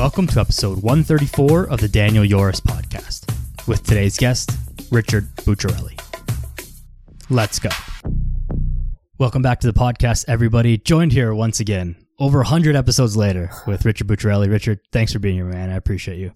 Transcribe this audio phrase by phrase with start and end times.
[0.00, 3.30] Welcome to episode 134 of the Daniel Yoris podcast
[3.68, 4.50] with today's guest,
[4.90, 6.00] Richard Bucciarelli.
[7.28, 7.68] Let's go.
[9.18, 10.78] Welcome back to the podcast, everybody.
[10.78, 14.50] Joined here once again, over 100 episodes later, with Richard Bucciarelli.
[14.50, 15.68] Richard, thanks for being here, man.
[15.68, 16.32] I appreciate you.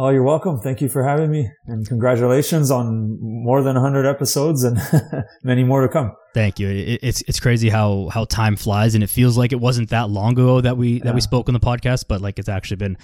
[0.00, 0.60] Oh, you're welcome.
[0.60, 1.50] Thank you for having me.
[1.66, 4.80] And congratulations on more than 100 episodes and
[5.42, 6.12] many more to come.
[6.34, 6.68] Thank you.
[6.68, 10.08] It, it's it's crazy how how time flies and it feels like it wasn't that
[10.08, 11.14] long ago that we that yeah.
[11.14, 12.96] we spoke on the podcast, but like it's actually been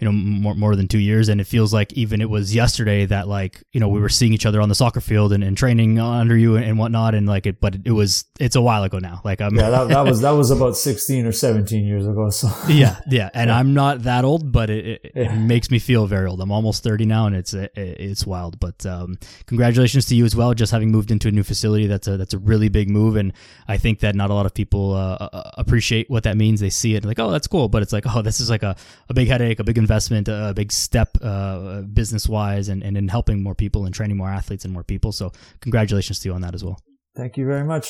[0.00, 1.28] you know more, more than two years.
[1.28, 4.32] And it feels like even it was yesterday that like you know we were seeing
[4.32, 7.14] each other on the soccer field and, and training under you and, and, whatnot.
[7.14, 9.20] And like it but it was it's a while ago now.
[9.24, 12.48] Like i'm yeah that, that was that was about 16 or 17 years ago so.
[12.68, 13.30] Yeah yeah.
[13.34, 13.58] And yeah.
[13.58, 15.34] i'm not that old but it, it, yeah.
[15.34, 16.40] it, makes me feel very old.
[16.40, 18.58] I'm almost 30 now and it's it's wild.
[18.60, 21.86] But um, congratulations to you as well just having moved into a new facility.
[21.86, 23.16] That's a that's a really big move.
[23.16, 23.32] And
[23.68, 26.60] i think that not a lot of people uh, uh appreciate what that means.
[26.60, 27.68] They see it like oh that's cool.
[27.68, 28.76] But it's like oh this is like a,
[29.08, 33.08] a big headache a big investment, a big step uh, business wise, and, and in
[33.08, 35.12] helping more people and training more athletes and more people.
[35.12, 36.78] So, congratulations to you on that as well.
[37.16, 37.86] Thank you very much.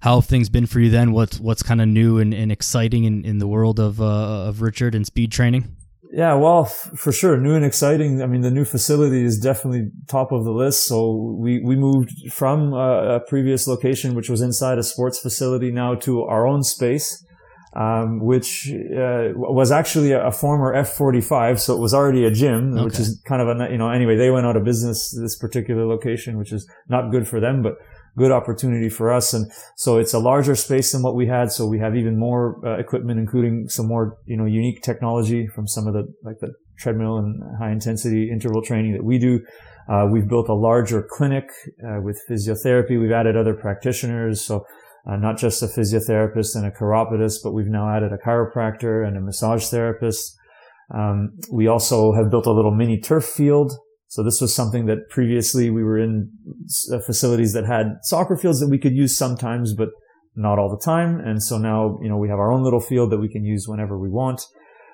[0.00, 1.12] How have things been for you then?
[1.12, 4.62] What's what's kind of new and, and exciting in, in the world of uh, of
[4.62, 5.76] Richard and speed training?
[6.10, 8.22] Yeah, well, f- for sure, new and exciting.
[8.22, 10.86] I mean, the new facility is definitely top of the list.
[10.86, 15.70] So we we moved from a, a previous location, which was inside a sports facility,
[15.70, 17.24] now to our own space
[17.74, 22.84] um, which uh, was actually a, former F45, so it was already a gym, okay.
[22.84, 25.86] which is kind of a you know anyway they went out of business this particular
[25.86, 27.76] location, which is not good for them, but
[28.16, 29.34] good opportunity for us.
[29.34, 32.60] And so it's a larger space than what we had, so we have even more
[32.66, 36.52] uh, equipment, including some more you know unique technology from some of the like the
[36.78, 39.40] treadmill and high intensity interval training that we do.
[39.88, 41.50] Uh, we've built a larger clinic
[41.82, 43.00] uh, with physiotherapy.
[43.00, 44.66] We've added other practitioners, so
[45.08, 49.16] uh, not just a physiotherapist and a chiropodist, but we've now added a chiropractor and
[49.16, 50.36] a massage therapist.
[50.94, 53.72] Um, we also have built a little mini turf field.
[54.08, 56.30] So this was something that previously we were in
[56.92, 59.90] uh, facilities that had soccer fields that we could use sometimes, but
[60.34, 61.20] not all the time.
[61.20, 63.66] And so now, you know, we have our own little field that we can use
[63.66, 64.40] whenever we want.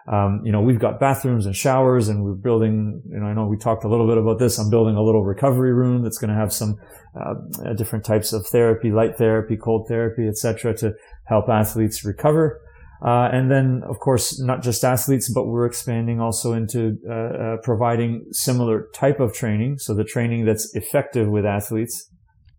[0.06, 3.46] Um, you know, we've got bathrooms and showers and we're building, you know, I know
[3.46, 4.58] we talked a little bit about this.
[4.58, 6.76] I'm building a little recovery room that's going to have some,
[7.18, 10.94] uh, different types of therapy, light therapy, cold therapy, etc., to
[11.26, 12.60] help athletes recover.
[13.04, 17.56] Uh, and then, of course, not just athletes, but we're expanding also into uh, uh,
[17.62, 19.78] providing similar type of training.
[19.78, 22.10] So the training that's effective with athletes,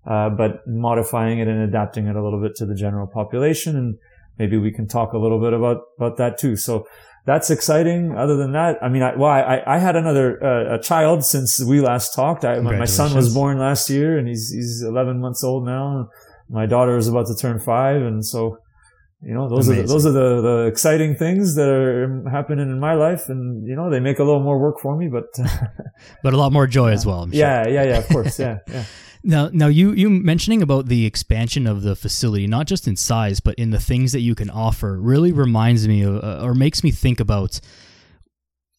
[0.10, 3.76] uh, but modifying it and adapting it a little bit to the general population.
[3.76, 3.98] And
[4.38, 6.56] maybe we can talk a little bit about about that too.
[6.56, 6.86] So
[7.26, 8.16] that's exciting.
[8.16, 11.64] Other than that, I mean, I, well, I, I had another uh, a child since
[11.64, 12.46] we last talked.
[12.46, 16.10] I, my son was born last year, and he's he's 11 months old now.
[16.50, 18.60] My daughter is about to turn five, and so
[19.24, 19.86] you know those Amazing.
[19.86, 23.68] are the, those are the, the exciting things that are happening in my life, and
[23.68, 25.26] you know they make a little more work for me, but
[26.24, 27.28] but a lot more joy as well.
[27.32, 27.74] yeah, sure.
[27.74, 28.86] yeah, yeah, of course, yeah, yeah.
[29.26, 33.40] Now, now you you mentioning about the expansion of the facility, not just in size,
[33.40, 36.84] but in the things that you can offer, really reminds me of, uh, or makes
[36.84, 37.60] me think about.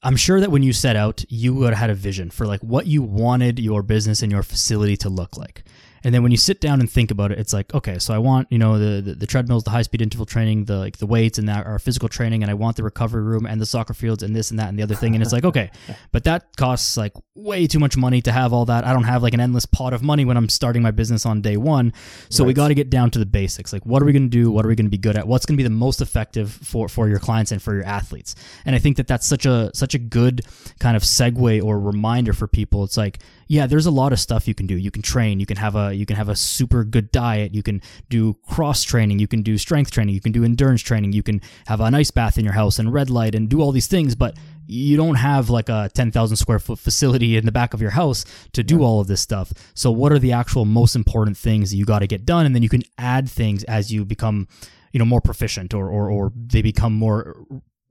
[0.04, 2.60] I'm sure that when you set out, you would have had a vision for like
[2.60, 5.64] what you wanted your business and your facility to look like.
[6.06, 8.18] And then when you sit down and think about it, it's like, okay, so I
[8.18, 11.06] want, you know, the, the, the treadmills, the high speed interval training, the like the
[11.06, 13.92] weights and that are physical training, and I want the recovery room and the soccer
[13.92, 15.16] fields and this and that and the other thing.
[15.16, 15.68] And it's like, okay,
[16.12, 18.84] but that costs like way too much money to have all that.
[18.84, 21.40] I don't have like an endless pot of money when I'm starting my business on
[21.40, 21.92] day one.
[22.28, 22.46] So right.
[22.46, 23.72] we got to get down to the basics.
[23.72, 24.52] Like, what are we going to do?
[24.52, 25.26] What are we going to be good at?
[25.26, 28.36] What's going to be the most effective for for your clients and for your athletes?
[28.64, 30.42] And I think that that's such a such a good
[30.78, 32.84] kind of segue or reminder for people.
[32.84, 33.18] It's like
[33.48, 34.76] yeah, there's a lot of stuff you can do.
[34.76, 37.62] You can train, you can have a you can have a super good diet, you
[37.62, 41.22] can do cross training, you can do strength training, you can do endurance training, you
[41.22, 43.86] can have an ice bath in your house and red light and do all these
[43.86, 44.36] things, but
[44.68, 48.24] you don't have like a 10,000 square foot facility in the back of your house
[48.52, 49.52] to do all of this stuff.
[49.74, 52.46] So what are the actual most important things that you got to get done?
[52.46, 54.48] And then you can add things as you become
[54.92, 57.36] you know more proficient or or, or they become more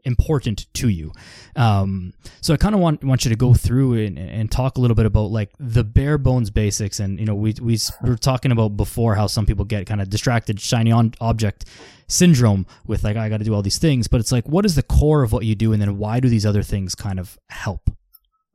[0.05, 1.11] important to you.
[1.55, 4.81] Um, so I kind of want want you to go through and, and talk a
[4.81, 6.99] little bit about like the bare bones basics.
[6.99, 10.09] And you know, we we were talking about before how some people get kind of
[10.09, 11.65] distracted, shiny on object
[12.07, 14.07] syndrome with like I got to do all these things.
[14.07, 16.29] But it's like, what is the core of what you do, and then why do
[16.29, 17.89] these other things kind of help?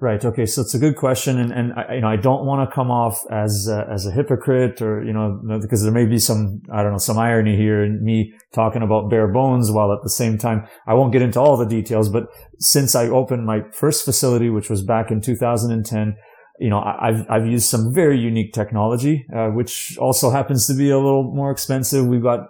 [0.01, 0.25] Right.
[0.25, 0.47] Okay.
[0.47, 2.91] So it's a good question, and and I, you know I don't want to come
[2.91, 6.83] off as a, as a hypocrite or you know because there may be some I
[6.83, 10.39] don't know some irony here in me talking about bare bones while at the same
[10.39, 12.09] time I won't get into all the details.
[12.09, 16.17] But since I opened my first facility, which was back in 2010,
[16.61, 20.89] you know I've I've used some very unique technology, uh, which also happens to be
[20.89, 22.07] a little more expensive.
[22.07, 22.49] We've got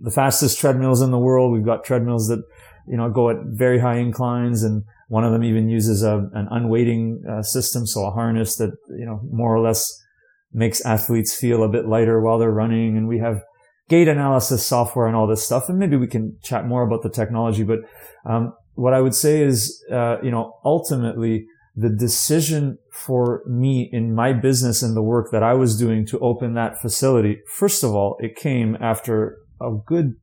[0.00, 1.52] the fastest treadmills in the world.
[1.52, 2.42] We've got treadmills that
[2.88, 6.48] you know, go at very high inclines and one of them even uses a, an
[6.50, 7.86] unweighting uh, system.
[7.86, 9.90] So a harness that, you know, more or less
[10.52, 12.96] makes athletes feel a bit lighter while they're running.
[12.96, 13.42] And we have
[13.88, 15.68] gait analysis software and all this stuff.
[15.68, 17.64] And maybe we can chat more about the technology.
[17.64, 17.80] But,
[18.26, 24.14] um, what I would say is, uh, you know, ultimately the decision for me in
[24.14, 27.94] my business and the work that I was doing to open that facility, first of
[27.94, 30.14] all, it came after a good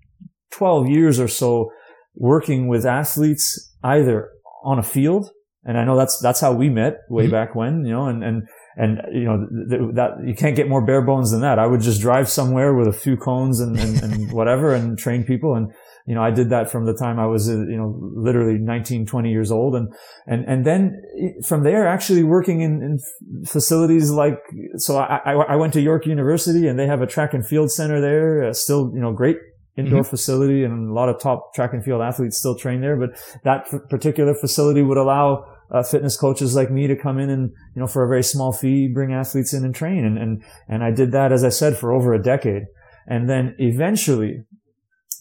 [0.52, 1.72] 12 years or so
[2.16, 4.30] working with athletes either
[4.66, 5.30] on a field.
[5.68, 7.32] And I know that's, that's how we met way mm-hmm.
[7.32, 8.44] back when, you know, and, and,
[8.78, 11.58] and, you know, th- that you can't get more bare bones than that.
[11.58, 15.24] I would just drive somewhere with a few cones and, and, and whatever and train
[15.24, 15.56] people.
[15.56, 15.72] And,
[16.06, 19.08] you know, I did that from the time I was, uh, you know, literally 19,
[19.08, 19.76] 20 years old.
[19.76, 19.92] And,
[20.28, 21.02] and, and then
[21.44, 24.38] from there, actually working in, in facilities like,
[24.76, 27.72] so I, I, I, went to York University and they have a track and field
[27.72, 29.38] center there, uh, still, you know, great
[29.78, 30.10] indoor mm-hmm.
[30.10, 32.96] facility and a lot of top track and field athletes still train there.
[32.96, 33.12] But
[33.44, 37.52] that f- particular facility would allow uh, fitness coaches like me to come in and,
[37.76, 40.06] you know, for a very small fee, bring athletes in and train.
[40.06, 42.64] And, and, and I did that, as I said, for over a decade.
[43.08, 44.44] And then eventually,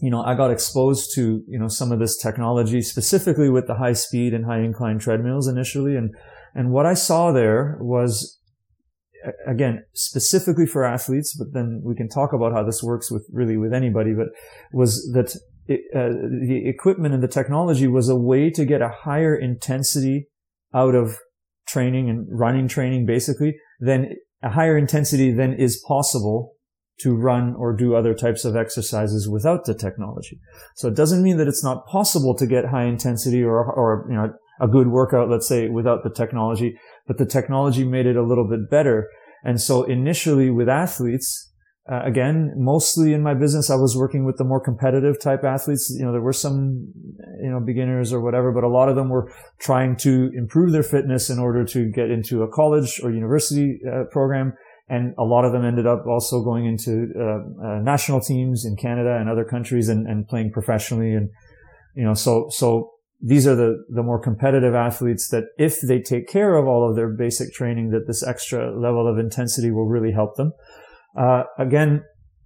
[0.01, 3.75] you know, I got exposed to, you know, some of this technology, specifically with the
[3.75, 5.97] high speed and high incline treadmills initially.
[5.97, 6.15] And,
[6.55, 8.39] and what I saw there was
[9.47, 13.57] again, specifically for athletes, but then we can talk about how this works with really
[13.57, 14.29] with anybody, but
[14.73, 15.35] was that
[15.67, 16.09] it, uh,
[16.47, 20.29] the equipment and the technology was a way to get a higher intensity
[20.75, 21.19] out of
[21.67, 26.53] training and running training basically than a higher intensity than is possible
[27.01, 30.39] to run or do other types of exercises without the technology.
[30.77, 34.15] So it doesn't mean that it's not possible to get high intensity or, or, you
[34.15, 38.23] know, a good workout, let's say, without the technology, but the technology made it a
[38.23, 39.09] little bit better.
[39.43, 41.51] And so initially with athletes,
[41.91, 45.95] uh, again, mostly in my business, I was working with the more competitive type athletes.
[45.95, 46.91] You know, there were some,
[47.43, 50.83] you know, beginners or whatever, but a lot of them were trying to improve their
[50.83, 54.55] fitness in order to get into a college or university uh, program.
[54.89, 58.77] And a lot of them ended up also going into uh, uh national teams in
[58.77, 61.13] Canada and other countries and, and playing professionally.
[61.13, 61.29] And,
[61.95, 62.94] you know, so, so
[63.27, 66.95] these are the, the more competitive athletes that if they take care of all of
[66.95, 70.53] their basic training, that this extra level of intensity will really help them.
[71.19, 72.03] Uh, again,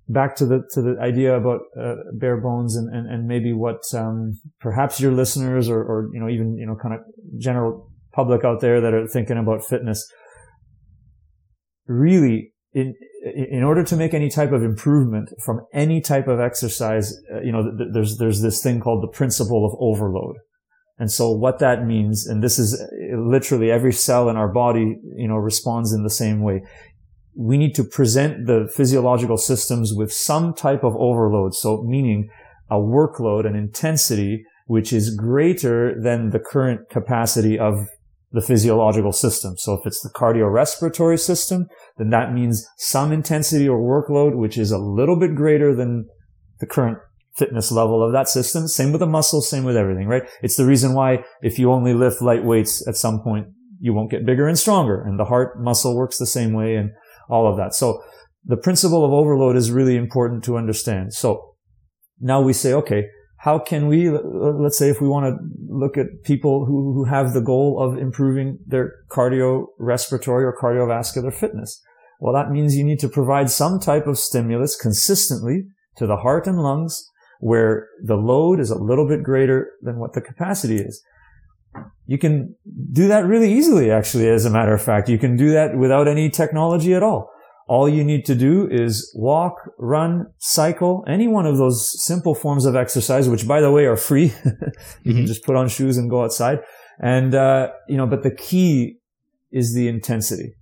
[0.08, 3.80] back to the to the idea about uh, bare bones and, and, and maybe what
[3.92, 7.00] um, perhaps your listeners or, or you know even you know kind of
[7.40, 10.08] general public out there that are thinking about fitness
[11.86, 12.94] really in
[13.24, 17.50] in order to make any type of improvement from any type of exercise uh, you
[17.50, 20.36] know th- there's there's this thing called the principle of overload
[20.98, 24.98] and so what that means, and this is uh, literally every cell in our body,
[25.16, 26.62] you know, responds in the same way.
[27.36, 31.54] We need to present the physiological systems with some type of overload.
[31.54, 32.28] So meaning
[32.68, 37.86] a workload, an intensity, which is greater than the current capacity of
[38.32, 39.56] the physiological system.
[39.56, 41.66] So if it's the cardiorespiratory system,
[41.96, 46.08] then that means some intensity or workload, which is a little bit greater than
[46.60, 46.98] the current
[47.38, 48.66] fitness level of that system.
[48.66, 50.28] Same with the muscles, same with everything, right?
[50.42, 53.46] It's the reason why if you only lift light weights at some point,
[53.80, 55.02] you won't get bigger and stronger.
[55.02, 56.90] And the heart muscle works the same way and
[57.28, 57.74] all of that.
[57.74, 58.02] So
[58.44, 61.14] the principle of overload is really important to understand.
[61.14, 61.54] So
[62.20, 63.04] now we say, okay,
[63.38, 65.36] how can we, let's say if we want to
[65.68, 71.80] look at people who, who have the goal of improving their cardiorespiratory or cardiovascular fitness.
[72.20, 75.66] Well, that means you need to provide some type of stimulus consistently
[75.96, 77.08] to the heart and lungs
[77.40, 81.02] where the load is a little bit greater than what the capacity is.
[82.06, 82.54] You can
[82.92, 85.08] do that really easily, actually, as a matter of fact.
[85.08, 87.30] You can do that without any technology at all.
[87.68, 92.64] All you need to do is walk, run, cycle, any one of those simple forms
[92.64, 94.24] of exercise, which by the way are free.
[94.24, 95.12] you mm-hmm.
[95.12, 96.60] can just put on shoes and go outside.
[96.98, 98.96] And, uh, you know, but the key
[99.52, 100.54] is the intensity.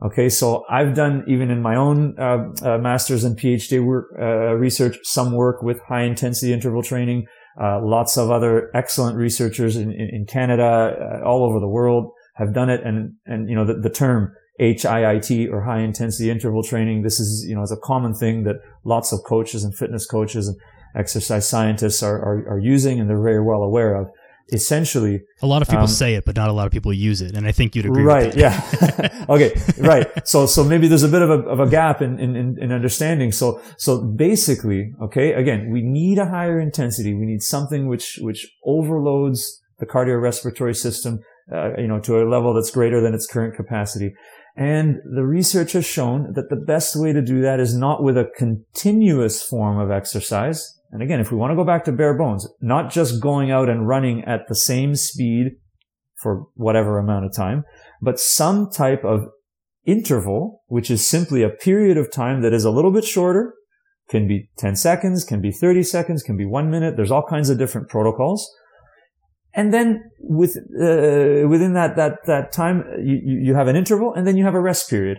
[0.00, 4.54] Okay, so I've done even in my own uh, uh, master's and PhD work, uh,
[4.54, 7.26] research, some work with high intensity interval training.
[7.60, 12.12] Uh, lots of other excellent researchers in, in, in Canada, uh, all over the world
[12.34, 12.80] have done it.
[12.84, 17.44] And, and, you know, the, the term HIIT or high intensity interval training, this is,
[17.48, 20.56] you know, it's a common thing that lots of coaches and fitness coaches and
[20.96, 24.06] exercise scientists are, are, are using and they're very well aware of
[24.50, 27.20] essentially a lot of people um, say it but not a lot of people use
[27.20, 28.62] it and i think you'd agree right yeah.
[29.28, 30.26] Okay right.
[30.26, 33.32] So so maybe there's a bit of a, of a gap in, in in understanding.
[33.32, 37.14] So so basically okay again we need a higher intensity.
[37.14, 41.20] We need something which which overloads the cardiorespiratory system
[41.52, 44.14] uh, you know to a level that's greater than its current capacity.
[44.56, 48.16] And the research has shown that the best way to do that is not with
[48.16, 52.16] a continuous form of exercise and again, if we want to go back to bare
[52.16, 55.56] bones, not just going out and running at the same speed
[56.16, 57.64] for whatever amount of time,
[58.00, 59.26] but some type of
[59.84, 63.54] interval, which is simply a period of time that is a little bit shorter,
[64.08, 66.96] can be 10 seconds, can be 30 seconds, can be one minute.
[66.96, 68.50] There's all kinds of different protocols.
[69.54, 74.26] And then with, uh, within that, that, that time, you, you have an interval and
[74.26, 75.18] then you have a rest period.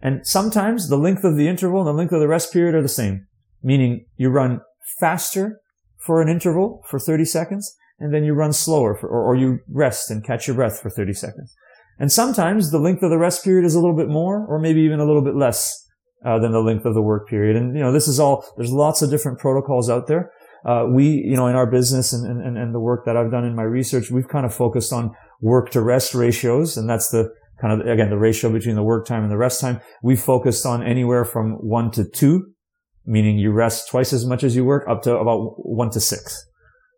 [0.00, 2.82] And sometimes the length of the interval and the length of the rest period are
[2.82, 3.26] the same,
[3.62, 4.60] meaning you run
[4.98, 5.60] faster
[5.98, 9.58] for an interval for 30 seconds and then you run slower for, or, or you
[9.68, 11.54] rest and catch your breath for 30 seconds.
[11.98, 14.80] And sometimes the length of the rest period is a little bit more or maybe
[14.80, 15.86] even a little bit less
[16.24, 17.56] uh, than the length of the work period.
[17.56, 20.32] And, you know, this is all, there's lots of different protocols out there.
[20.64, 23.44] Uh, we, you know, in our business and, and, and the work that I've done
[23.44, 26.76] in my research, we've kind of focused on work to rest ratios.
[26.76, 27.30] And that's the
[27.60, 29.80] kind of, again, the ratio between the work time and the rest time.
[30.02, 32.52] We've focused on anywhere from one to two,
[33.06, 36.44] meaning you rest twice as much as you work up to about one to six.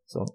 [0.06, 0.26] So,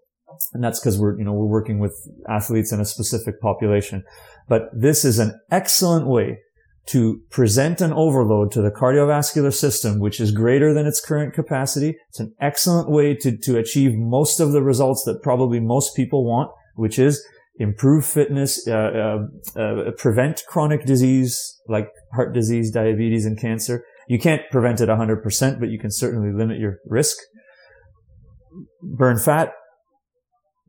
[0.53, 1.95] and that's because we're, you know, we're working with
[2.29, 4.03] athletes in a specific population.
[4.47, 6.39] But this is an excellent way
[6.88, 11.97] to present an overload to the cardiovascular system, which is greater than its current capacity.
[12.09, 16.25] It's an excellent way to, to achieve most of the results that probably most people
[16.25, 17.25] want, which is
[17.59, 19.17] improve fitness, uh,
[19.55, 23.83] uh, uh, prevent chronic disease like heart disease, diabetes, and cancer.
[24.07, 27.17] You can't prevent it 100%, but you can certainly limit your risk.
[28.81, 29.51] Burn fat,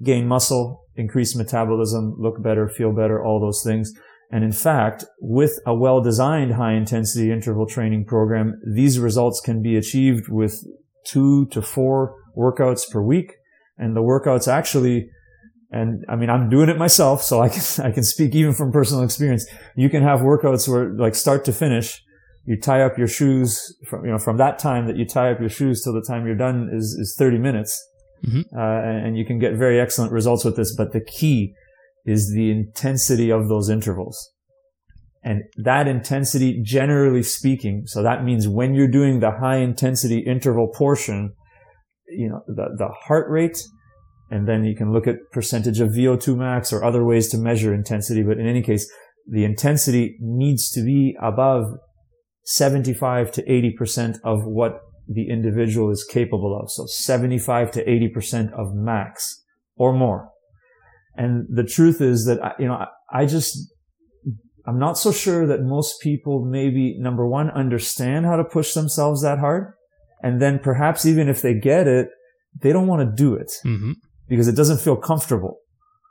[0.03, 3.93] gain muscle, increase metabolism, look better, feel better, all those things.
[4.31, 9.77] And in fact, with a well-designed high intensity interval training program, these results can be
[9.77, 10.63] achieved with
[11.07, 13.35] two to four workouts per week.
[13.79, 15.09] And the workouts actually,
[15.71, 18.73] and I mean, I'm doing it myself, so I can, I can speak even from
[18.73, 19.47] personal experience.
[19.77, 22.03] You can have workouts where like start to finish,
[22.49, 25.39] you tie up your shoes from, you know, from that time that you tie up
[25.39, 27.79] your shoes till the time you're done is, is 30 minutes.
[28.27, 28.41] Mm-hmm.
[28.59, 30.75] Uh, and you can get very excellent results with this.
[30.75, 31.53] But the key
[32.07, 34.33] is the intensity of those intervals.
[35.23, 40.69] And that intensity, generally speaking, so that means when you're doing the high intensity interval
[40.69, 41.35] portion,
[42.09, 43.63] you know, the, the heart rate,
[44.31, 47.75] and then you can look at percentage of VO2 max or other ways to measure
[47.75, 48.23] intensity.
[48.23, 48.91] But in any case,
[49.31, 51.75] the intensity needs to be above
[52.49, 56.71] 75 to 80% of what the individual is capable of.
[56.71, 59.45] So 75 to 80% of max
[59.77, 60.31] or more.
[61.15, 63.71] And the truth is that, you know, I just,
[64.67, 69.23] I'm not so sure that most people maybe, number one, understand how to push themselves
[69.23, 69.75] that hard.
[70.23, 72.09] And then perhaps even if they get it,
[72.63, 73.93] they don't want to do it mm-hmm.
[74.27, 75.59] because it doesn't feel comfortable.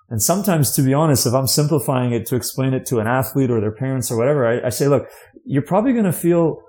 [0.09, 3.51] And sometimes, to be honest, if I'm simplifying it to explain it to an athlete
[3.51, 5.07] or their parents or whatever, I, I say, look,
[5.45, 6.61] you're probably going to feel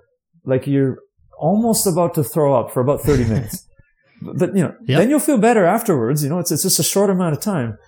[0.45, 0.99] like you're
[1.39, 3.65] almost about to throw up for about 30 minutes.
[4.23, 4.99] but, you know, yep.
[4.99, 6.25] then you'll feel better afterwards.
[6.25, 7.79] You know, it's, it's just a short amount of time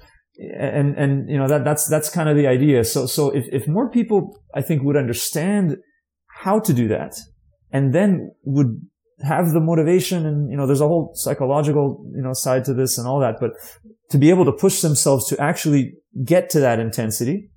[0.40, 2.84] and and you know that that's that's kind of the idea.
[2.84, 5.78] So so if if more people I think would understand
[6.26, 7.14] how to do that,
[7.70, 8.80] and then would
[9.22, 12.98] have the motivation and you know there's a whole psychological you know side to this
[12.98, 13.52] and all that, but
[14.10, 17.50] to be able to push themselves to actually get to that intensity,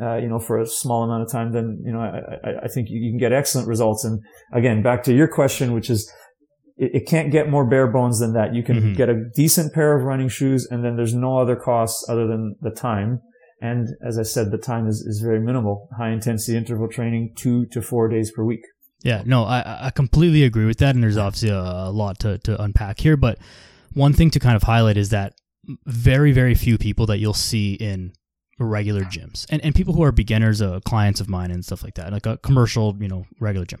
[0.00, 2.88] uh, you know, for a small amount of time, then you know I, I think
[2.90, 4.04] you can get excellent results.
[4.04, 4.20] And
[4.52, 6.10] again, back to your question, which is
[6.76, 8.54] it, it, can't get more bare bones than that.
[8.54, 8.92] You can mm-hmm.
[8.94, 12.56] get a decent pair of running shoes and then there's no other costs other than
[12.60, 13.20] the time.
[13.60, 15.88] And as I said, the time is, is very minimal.
[15.98, 18.62] High intensity interval training, two to four days per week.
[19.02, 20.94] Yeah, no, I, I completely agree with that.
[20.94, 23.16] And there's obviously a, a lot to, to unpack here.
[23.16, 23.38] But
[23.94, 25.34] one thing to kind of highlight is that
[25.86, 28.12] very, very few people that you'll see in
[28.58, 31.94] regular gyms and, and people who are beginners, uh, clients of mine and stuff like
[31.94, 33.80] that, like a commercial, you know, regular gym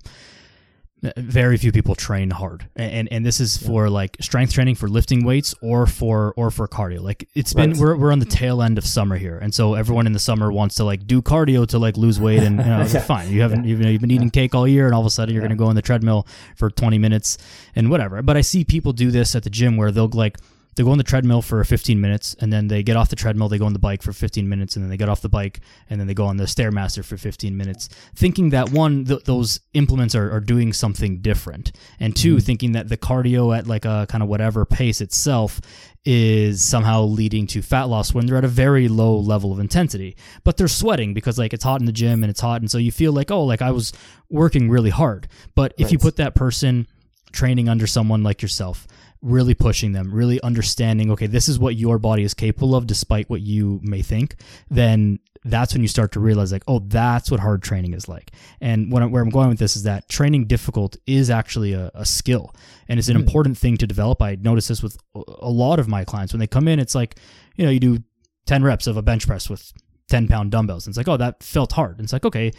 [1.16, 3.90] very few people train hard and and this is for yeah.
[3.90, 7.80] like strength training for lifting weights or for or for cardio like it's been right.
[7.80, 10.52] we're, we're on the tail end of summer here and so everyone in the summer
[10.52, 13.00] wants to like do cardio to like lose weight and you know, yeah.
[13.00, 13.70] fine you haven't yeah.
[13.70, 15.56] you've, you've been eating cake all year and all of a sudden you're going to
[15.56, 17.38] go on the treadmill for 20 minutes
[17.74, 20.36] and whatever but i see people do this at the gym where they'll like
[20.76, 23.48] they go on the treadmill for 15 minutes and then they get off the treadmill
[23.48, 25.60] they go on the bike for 15 minutes and then they get off the bike
[25.88, 29.60] and then they go on the stairmaster for 15 minutes thinking that one th- those
[29.74, 32.38] implements are, are doing something different and 2 mm-hmm.
[32.40, 35.60] thinking that the cardio at like a kind of whatever pace itself
[36.04, 40.16] is somehow leading to fat loss when they're at a very low level of intensity
[40.44, 42.78] but they're sweating because like it's hot in the gym and it's hot and so
[42.78, 43.92] you feel like oh like i was
[44.30, 45.92] working really hard but if right.
[45.92, 46.86] you put that person
[47.32, 48.86] training under someone like yourself,
[49.22, 53.28] really pushing them, really understanding, okay, this is what your body is capable of despite
[53.28, 54.36] what you may think,
[54.70, 58.30] then that's when you start to realize like, oh, that's what hard training is like.
[58.60, 61.90] And what I'm, where I'm going with this is that training difficult is actually a,
[61.94, 62.54] a skill
[62.88, 63.20] and it's an mm.
[63.20, 64.22] important thing to develop.
[64.22, 67.16] I notice this with a lot of my clients when they come in, it's like,
[67.56, 67.98] you know, you do
[68.46, 69.72] 10 reps of a bench press with
[70.08, 70.86] 10 pound dumbbells.
[70.86, 71.98] And it's like, oh, that felt hard.
[71.98, 72.52] And it's like, okay,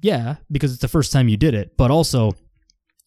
[0.00, 2.32] yeah, because it's the first time you did it, but also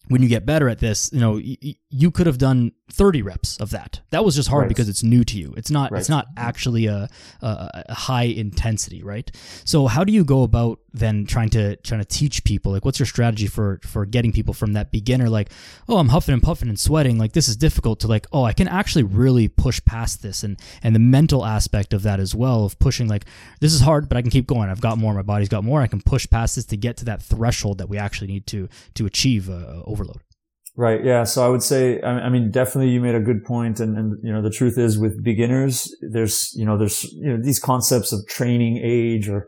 [0.08, 3.56] when you get better at this, you know, y- you could have done 30 reps
[3.58, 4.00] of that.
[4.10, 4.68] That was just hard right.
[4.68, 5.52] because it's new to you.
[5.56, 5.98] It's not right.
[5.98, 7.08] it's not actually a,
[7.42, 9.28] a, a, high intensity, right?
[9.64, 12.70] So how do you go about then trying to trying to teach people?
[12.70, 15.50] Like what's your strategy for for getting people from that beginner like,
[15.88, 18.52] "Oh, I'm huffing and puffing and sweating, like this is difficult" to like, "Oh, I
[18.52, 22.64] can actually really push past this." And and the mental aspect of that as well
[22.64, 23.24] of pushing like,
[23.58, 24.68] "This is hard, but I can keep going.
[24.70, 25.80] I've got more, my body's got more.
[25.80, 28.68] I can push past this to get to that threshold that we actually need to
[28.94, 30.20] to achieve uh, overload."
[30.76, 31.04] Right.
[31.04, 31.24] Yeah.
[31.24, 33.80] So I would say, I mean, definitely you made a good point.
[33.80, 37.42] And, and, you know, the truth is with beginners, there's, you know, there's, you know,
[37.42, 39.46] these concepts of training age or,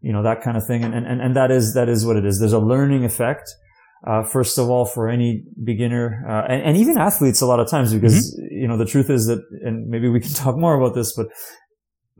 [0.00, 0.82] you know, that kind of thing.
[0.82, 2.40] And, and, and that is, that is what it is.
[2.40, 3.54] There's a learning effect.
[4.04, 7.70] Uh, first of all, for any beginner, uh, and, and, even athletes a lot of
[7.70, 8.52] times, because, mm-hmm.
[8.52, 11.28] you know, the truth is that, and maybe we can talk more about this, but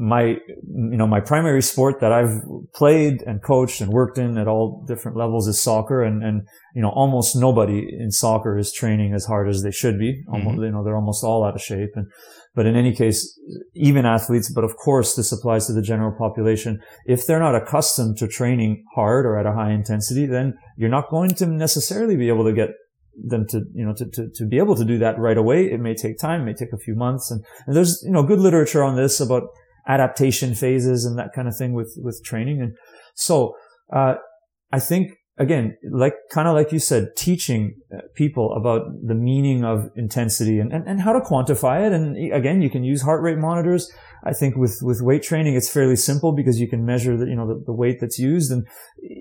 [0.02, 2.40] my, you know, my primary sport that I've
[2.74, 6.02] played and coached and worked in at all different levels is soccer.
[6.02, 6.42] And, and,
[6.74, 10.24] you know, almost nobody in soccer is training as hard as they should be.
[10.26, 10.64] Almost, mm-hmm.
[10.64, 11.90] you know, they're almost all out of shape.
[11.94, 12.08] And,
[12.56, 13.38] but in any case,
[13.74, 16.80] even athletes, but of course this applies to the general population.
[17.06, 21.10] If they're not accustomed to training hard or at a high intensity, then you're not
[21.10, 22.70] going to necessarily be able to get
[23.14, 25.66] them to, you know, to, to, to be able to do that right away.
[25.66, 27.30] It may take time, it may take a few months.
[27.30, 29.44] And, and there's, you know, good literature on this about
[29.86, 32.60] adaptation phases and that kind of thing with, with training.
[32.60, 32.76] And
[33.14, 33.54] so,
[33.92, 34.14] uh,
[34.72, 39.64] I think again, like kind of like you said, teaching uh, people about the meaning
[39.64, 41.92] of intensity and, and, and how to quantify it.
[41.92, 43.90] And again, you can use heart rate monitors.
[44.24, 47.34] I think with, with weight training, it's fairly simple because you can measure the, you
[47.34, 48.52] know, the, the weight that's used.
[48.52, 48.66] And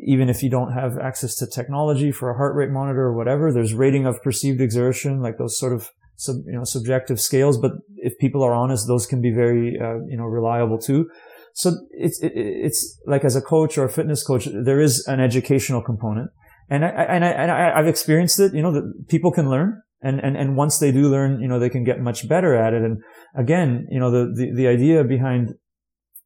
[0.06, 3.52] even if you don't have access to technology for a heart rate monitor or whatever,
[3.52, 5.90] there's rating of perceived exertion, like those sort of
[6.22, 7.58] sub, you know, subjective scales.
[7.58, 11.10] But if people are honest, those can be very, uh, you know, reliable too.
[11.54, 15.20] So it's, it, it's like as a coach or a fitness coach, there is an
[15.20, 16.30] educational component.
[16.70, 19.82] And I, and I, and I, have experienced it, you know, that people can learn.
[20.02, 22.74] And, and, and once they do learn, you know, they can get much better at
[22.74, 22.82] it.
[22.82, 23.04] And
[23.36, 25.56] again, you know, the, the, the idea behind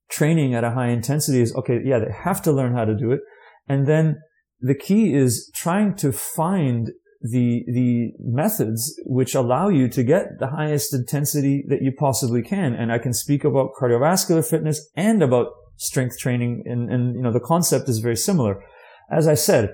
[0.09, 3.11] training at a high intensity is, okay, yeah, they have to learn how to do
[3.11, 3.21] it.
[3.67, 4.17] And then
[4.59, 6.91] the key is trying to find
[7.31, 12.73] the the methods which allow you to get the highest intensity that you possibly can.
[12.73, 17.31] And I can speak about cardiovascular fitness and about strength training, and, and you know
[17.31, 18.63] the concept is very similar.
[19.11, 19.73] As I said,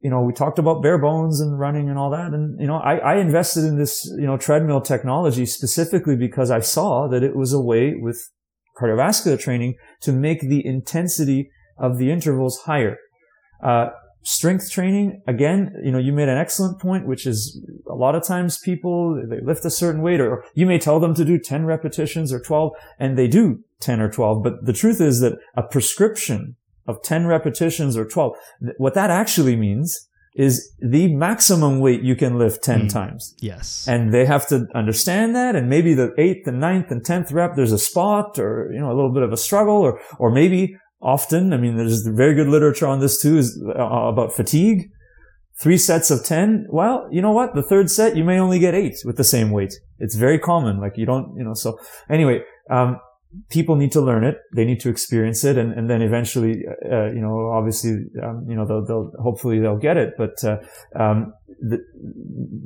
[0.00, 2.76] you know we talked about bare bones and running and all that, and you know
[2.76, 7.34] I, I invested in this you know treadmill technology specifically because I saw that it
[7.34, 8.30] was a way with
[8.80, 12.96] cardiovascular training to make the intensity of the intervals higher.
[13.62, 13.88] Uh,
[14.22, 18.22] strength training, again, you know, you made an excellent point, which is a lot of
[18.22, 21.64] times people, they lift a certain weight or you may tell them to do 10
[21.64, 24.42] repetitions or 12 and they do 10 or 12.
[24.42, 28.32] But the truth is that a prescription of 10 repetitions or 12,
[28.78, 33.34] what that actually means is the maximum weight you can lift 10 mm, times.
[33.40, 33.88] Yes.
[33.88, 35.56] And they have to understand that.
[35.56, 38.86] And maybe the eighth and ninth and 10th rep, there's a spot or, you know,
[38.86, 41.52] a little bit of a struggle or, or maybe often.
[41.52, 44.90] I mean, there's very good literature on this too, is uh, about fatigue.
[45.60, 46.66] Three sets of 10.
[46.70, 47.54] Well, you know what?
[47.54, 49.74] The third set, you may only get eight with the same weight.
[49.98, 50.80] It's very common.
[50.80, 53.00] Like you don't, you know, so anyway, um,
[53.50, 54.38] people need to learn it.
[54.54, 55.58] They need to experience it.
[55.58, 59.58] And, and then eventually, uh, uh you know, obviously, um, you know, they'll, they'll, hopefully
[59.58, 60.14] they'll get it.
[60.16, 60.58] But, uh,
[60.94, 61.84] um, the,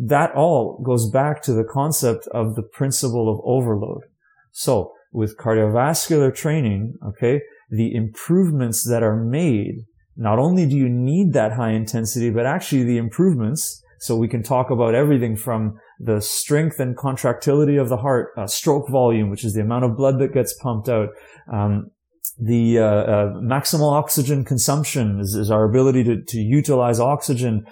[0.07, 4.03] that all goes back to the concept of the principle of overload.
[4.51, 7.41] So with cardiovascular training, okay,
[7.73, 12.85] the improvements that are made, not only do you need that high intensity, but actually
[12.85, 13.83] the improvements.
[13.99, 18.47] So we can talk about everything from the strength and contractility of the heart, uh,
[18.47, 21.09] stroke volume, which is the amount of blood that gets pumped out,
[21.51, 21.91] um,
[22.39, 27.65] the uh, uh, maximal oxygen consumption is, is, our ability to, to utilize oxygen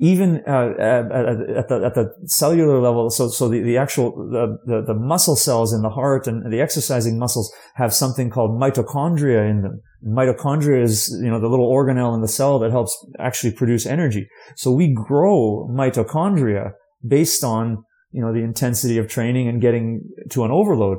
[0.00, 4.56] even uh, at, at, the, at the cellular level, so so the, the actual the,
[4.64, 9.50] the, the muscle cells in the heart and the exercising muscles have something called mitochondria
[9.50, 9.80] in them.
[10.06, 14.28] Mitochondria is you know the little organelle in the cell that helps actually produce energy.
[14.54, 16.72] So we grow mitochondria
[17.06, 20.98] based on you know the intensity of training and getting to an overload,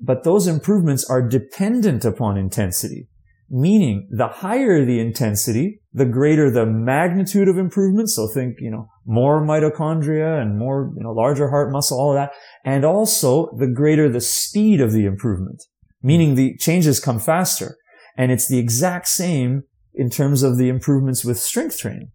[0.00, 3.08] but those improvements are dependent upon intensity.
[3.50, 8.10] Meaning the higher the intensity, the greater the magnitude of improvement.
[8.10, 12.16] So think, you know, more mitochondria and more, you know, larger heart muscle, all of
[12.16, 12.32] that.
[12.64, 15.62] And also the greater the speed of the improvement,
[16.02, 17.76] meaning the changes come faster.
[18.16, 19.62] And it's the exact same
[19.94, 22.10] in terms of the improvements with strength training.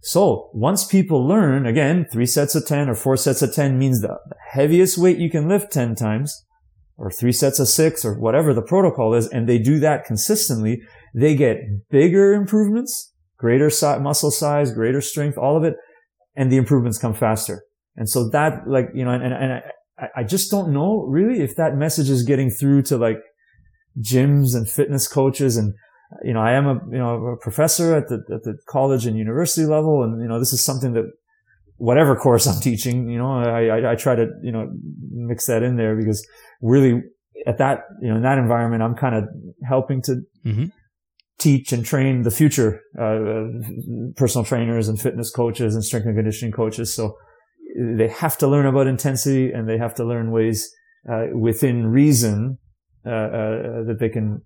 [0.00, 4.00] So once people learn, again, three sets of 10 or four sets of 10 means
[4.00, 4.16] the
[4.52, 6.44] heaviest weight you can lift 10 times
[6.98, 9.28] or three sets of six or whatever the protocol is.
[9.28, 10.82] And they do that consistently.
[11.14, 11.58] They get
[11.90, 15.74] bigger improvements, greater si- muscle size, greater strength, all of it.
[16.36, 17.62] And the improvements come faster.
[17.96, 19.62] And so that like, you know, and, and
[19.98, 23.18] I, I just don't know really if that message is getting through to like
[24.00, 25.74] gyms and fitness coaches and
[26.22, 29.16] you know, I am a, you know, a professor at the, at the college and
[29.16, 30.02] university level.
[30.02, 31.04] And, you know, this is something that
[31.76, 34.70] whatever course I'm teaching, you know, I, I, I try to, you know,
[35.10, 36.26] mix that in there because
[36.60, 37.02] really
[37.46, 39.24] at that, you know, in that environment, I'm kind of
[39.66, 40.66] helping to mm-hmm.
[41.38, 43.44] teach and train the future, uh,
[44.16, 46.94] personal trainers and fitness coaches and strength and conditioning coaches.
[46.94, 47.16] So
[47.78, 50.68] they have to learn about intensity and they have to learn ways,
[51.10, 52.58] uh, within reason,
[53.06, 54.42] uh, uh that they can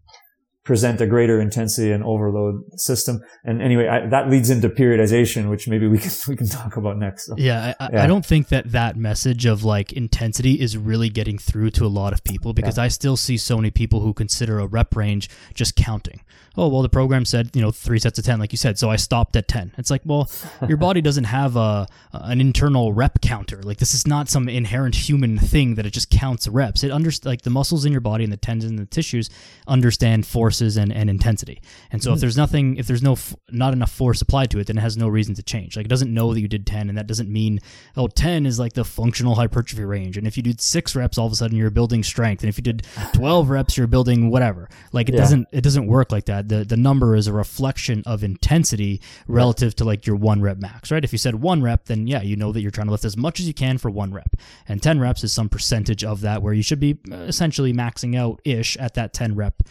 [0.65, 3.21] present a greater intensity and overload system.
[3.45, 6.99] And anyway, I, that leads into periodization, which maybe we can we can talk about
[6.99, 7.27] next.
[7.27, 11.09] So, yeah, I, yeah, I, don't think that that message of like intensity is really
[11.09, 12.85] getting through to a lot of people because yeah.
[12.85, 16.21] I still see so many people who consider a rep range just counting
[16.57, 18.91] oh well the program said you know three sets of 10 like you said so
[18.91, 20.31] i stopped at 10 it's like well
[20.69, 24.95] your body doesn't have a an internal rep counter like this is not some inherent
[24.95, 28.25] human thing that it just counts reps it under like the muscles in your body
[28.25, 29.31] and the tendons and the tissues
[29.67, 31.61] understand forces and, and intensity
[31.91, 32.15] and so mm-hmm.
[32.15, 33.17] if there's nothing if there's no
[33.51, 35.89] not enough force applied to it then it has no reason to change like it
[35.89, 37.59] doesn't know that you did 10 and that doesn't mean
[37.97, 41.27] oh 10 is like the functional hypertrophy range and if you did six reps all
[41.27, 44.69] of a sudden you're building strength and if you did 12 reps you're building whatever
[44.93, 45.21] like it yeah.
[45.21, 49.69] doesn't it doesn't work like that the the number is a reflection of intensity relative
[49.69, 49.77] right.
[49.77, 51.05] to like your one rep max, right?
[51.05, 53.17] If you said one rep, then yeah, you know that you're trying to lift as
[53.17, 54.37] much as you can for one rep,
[54.69, 58.17] and ten reps is some percentage of that where you should be uh, essentially maxing
[58.17, 59.63] out ish at that ten rep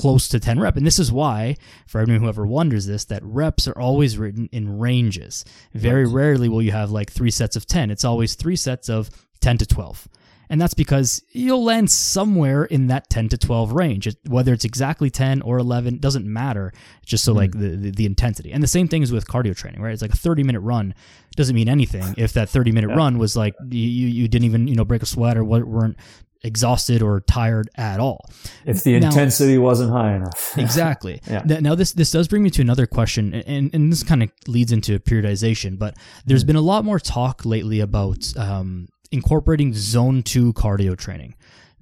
[0.00, 0.76] close to 10 rep.
[0.76, 1.56] And this is why,
[1.86, 5.44] for anyone who ever wonders this, that reps are always written in ranges.
[5.74, 6.14] Very right.
[6.14, 7.90] rarely will you have like three sets of 10.
[7.90, 10.08] It's always three sets of 10 to 12.
[10.50, 14.06] And that's because you'll land somewhere in that 10 to 12 range.
[14.06, 16.72] It, whether it's exactly 10 or 11 doesn't matter.
[17.04, 17.36] Just so mm.
[17.36, 18.52] like the, the, the intensity.
[18.52, 19.92] And the same thing is with cardio training, right?
[19.92, 20.94] It's like a 30 minute run
[21.36, 22.96] doesn't mean anything if that 30 minute yeah.
[22.96, 25.96] run was like you, you didn't even, you know, break a sweat or weren't
[26.42, 28.28] exhausted or tired at all.
[28.64, 30.54] If the now, intensity wasn't high enough.
[30.56, 31.20] exactly.
[31.28, 31.42] Yeah.
[31.44, 34.72] Now this this does bring me to another question and and this kind of leads
[34.72, 36.48] into periodization, but there's mm.
[36.48, 41.34] been a lot more talk lately about um, incorporating zone two cardio training.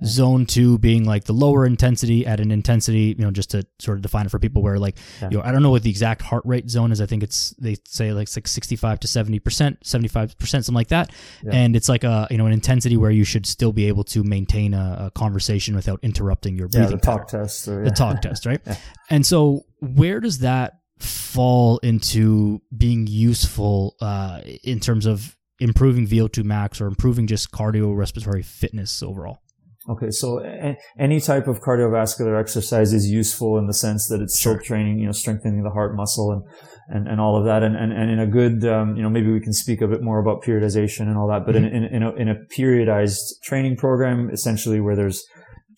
[0.04, 3.96] Zone two being like the lower intensity at an intensity, you know, just to sort
[3.96, 5.30] of define it for people where like, yeah.
[5.30, 7.00] you know, I don't know what the exact heart rate zone is.
[7.00, 9.40] I think it's, they say like, like 65 to 70%,
[9.80, 11.12] 75%, something like that.
[11.42, 11.52] Yeah.
[11.52, 14.22] And it's like a, you know, an intensity where you should still be able to
[14.22, 16.90] maintain a, a conversation without interrupting your breathing.
[16.90, 17.66] Yeah, the talk test.
[17.66, 17.90] Or, yeah.
[17.90, 18.60] The talk test, right?
[19.08, 26.44] And so where does that fall into being useful uh, in terms of improving VO2
[26.44, 29.42] max or improving just cardiorespiratory fitness overall?
[29.88, 34.38] Okay, so a- any type of cardiovascular exercise is useful in the sense that it's
[34.38, 34.58] sure.
[34.58, 36.42] training, you know, strengthening the heart muscle and,
[36.88, 37.62] and, and all of that.
[37.62, 40.02] And, and, and in a good, um, you know, maybe we can speak a bit
[40.02, 41.66] more about periodization and all that, but mm-hmm.
[41.66, 45.24] in, in, in, a, in a periodized training program, essentially where there's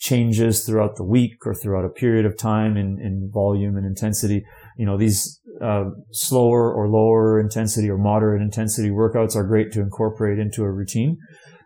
[0.01, 4.45] changes throughout the week or throughout a period of time in, in volume and intensity,
[4.77, 9.81] you know, these uh, slower or lower intensity or moderate intensity workouts are great to
[9.81, 11.19] incorporate into a routine.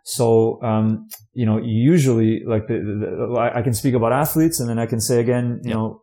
[0.04, 4.78] So, um, you know, usually like the, the, I can speak about athletes and then
[4.78, 6.00] I can say again, you know,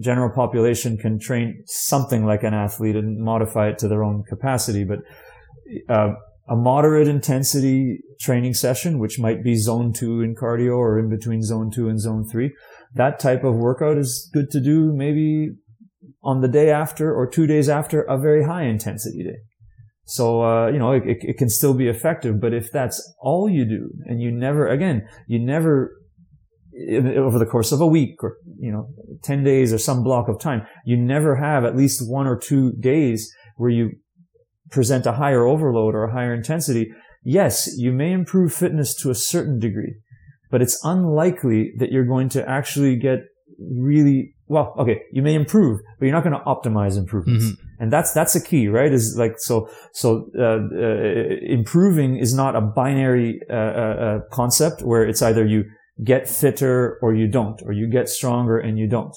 [0.00, 4.84] general population can train something like an athlete and modify it to their own capacity.
[4.84, 5.00] But,
[5.88, 6.14] uh,
[6.48, 11.42] a moderate intensity training session, which might be zone two in cardio or in between
[11.42, 12.52] zone two and zone three,
[12.94, 15.50] that type of workout is good to do maybe
[16.22, 19.38] on the day after or two days after a very high intensity day.
[20.12, 23.64] So, uh, you know, it, it, can still be effective, but if that's all you
[23.64, 25.96] do and you never, again, you never,
[27.16, 28.88] over the course of a week or, you know,
[29.22, 32.72] 10 days or some block of time, you never have at least one or two
[32.78, 33.92] days where you
[34.70, 36.92] present a higher overload or a higher intensity.
[37.24, 39.94] Yes, you may improve fitness to a certain degree,
[40.50, 43.20] but it's unlikely that you're going to actually get
[43.58, 47.46] really well, okay, you may improve, but you're not going to optimize improvements.
[47.46, 47.82] Mm-hmm.
[47.82, 48.92] And that's, that's a key, right?
[48.92, 54.82] Is like, so, so, uh, uh, improving is not a binary, uh, uh, uh, concept
[54.82, 55.64] where it's either you
[56.04, 59.16] get fitter or you don't, or you get stronger and you don't.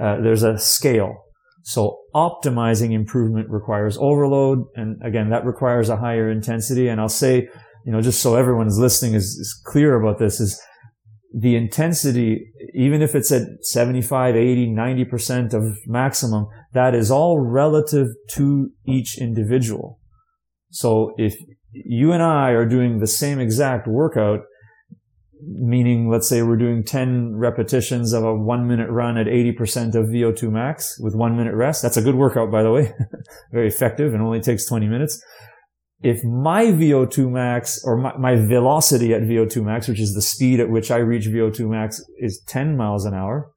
[0.00, 1.24] uh, there's a scale.
[1.64, 4.64] So optimizing improvement requires overload.
[4.74, 6.88] And again, that requires a higher intensity.
[6.88, 7.48] And I'll say,
[7.84, 10.60] you know, just so everyone is listening is, is clear about this is
[11.34, 18.08] the intensity, even if it's at 75, 80, 90% of maximum, that is all relative
[18.30, 19.98] to each individual.
[20.70, 21.34] So if
[21.72, 24.40] you and I are doing the same exact workout,
[25.44, 30.06] meaning let's say we're doing 10 repetitions of a one minute run at 80% of
[30.06, 31.82] VO2 max with one minute rest.
[31.82, 32.92] That's a good workout, by the way.
[33.52, 35.22] Very effective and only takes 20 minutes.
[36.02, 40.58] If my VO2 max or my, my, velocity at VO2 max, which is the speed
[40.58, 43.52] at which I reach VO2 max is 10 miles an hour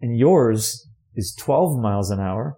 [0.00, 2.56] and yours is 12 miles an hour,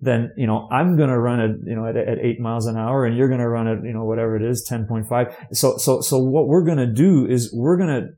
[0.00, 2.76] then, you know, I'm going to run at, you know, at, at eight miles an
[2.76, 5.54] hour and you're going to run at, you know, whatever it is, 10.5.
[5.54, 8.08] So, so, so what we're going to do is we're going to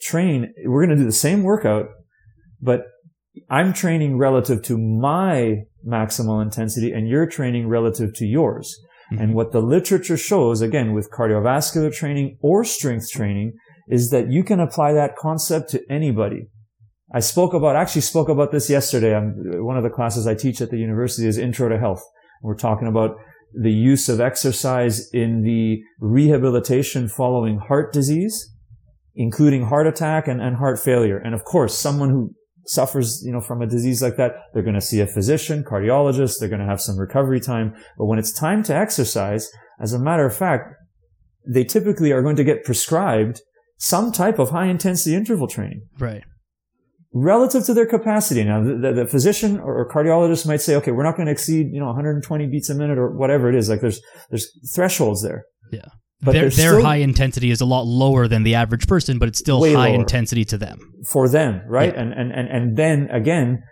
[0.00, 1.86] train, we're going to do the same workout,
[2.60, 2.86] but
[3.50, 8.74] I'm training relative to my maximal intensity and you're training relative to yours.
[9.12, 9.22] Mm-hmm.
[9.22, 13.52] And what the literature shows, again, with cardiovascular training or strength training,
[13.88, 16.48] is that you can apply that concept to anybody.
[17.14, 19.14] I spoke about, actually spoke about this yesterday.
[19.14, 22.02] I'm, one of the classes I teach at the university is Intro to Health.
[22.42, 23.16] We're talking about
[23.54, 28.52] the use of exercise in the rehabilitation following heart disease,
[29.14, 31.16] including heart attack and, and heart failure.
[31.16, 32.34] And of course, someone who
[32.66, 36.38] suffers, you know, from a disease like that, they're going to see a physician, cardiologist,
[36.38, 37.74] they're going to have some recovery time.
[37.98, 39.50] But when it's time to exercise,
[39.80, 40.74] as a matter of fact,
[41.46, 43.40] they typically are going to get prescribed
[43.78, 45.82] some type of high intensity interval training.
[45.98, 46.24] Right
[47.16, 48.44] relative to their capacity.
[48.44, 51.32] Now, the, the, the physician or, or, cardiologist might say, okay, we're not going to
[51.32, 53.70] exceed, you know, 120 beats a minute or whatever it is.
[53.70, 55.44] Like there's, there's thresholds there.
[55.72, 55.88] Yeah.
[56.22, 59.38] But their, their high intensity is a lot lower than the average person, but it's
[59.38, 60.92] still high intensity to them.
[61.06, 61.92] For them, right?
[61.92, 62.00] Yeah.
[62.00, 63.62] And, and, and, and then again,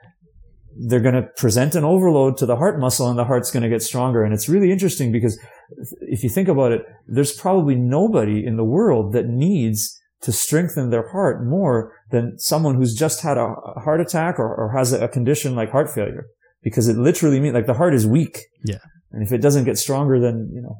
[0.76, 3.68] they're going to present an overload to the heart muscle and the heart's going to
[3.68, 4.22] get stronger.
[4.24, 5.38] And it's really interesting because
[6.02, 10.90] if you think about it, there's probably nobody in the world that needs to strengthen
[10.90, 13.54] their heart more than someone who's just had a
[13.84, 16.26] heart attack or, or has a condition like heart failure
[16.62, 18.40] because it literally means like the heart is weak.
[18.64, 18.78] Yeah.
[19.12, 20.76] And if it doesn't get stronger, then, you know,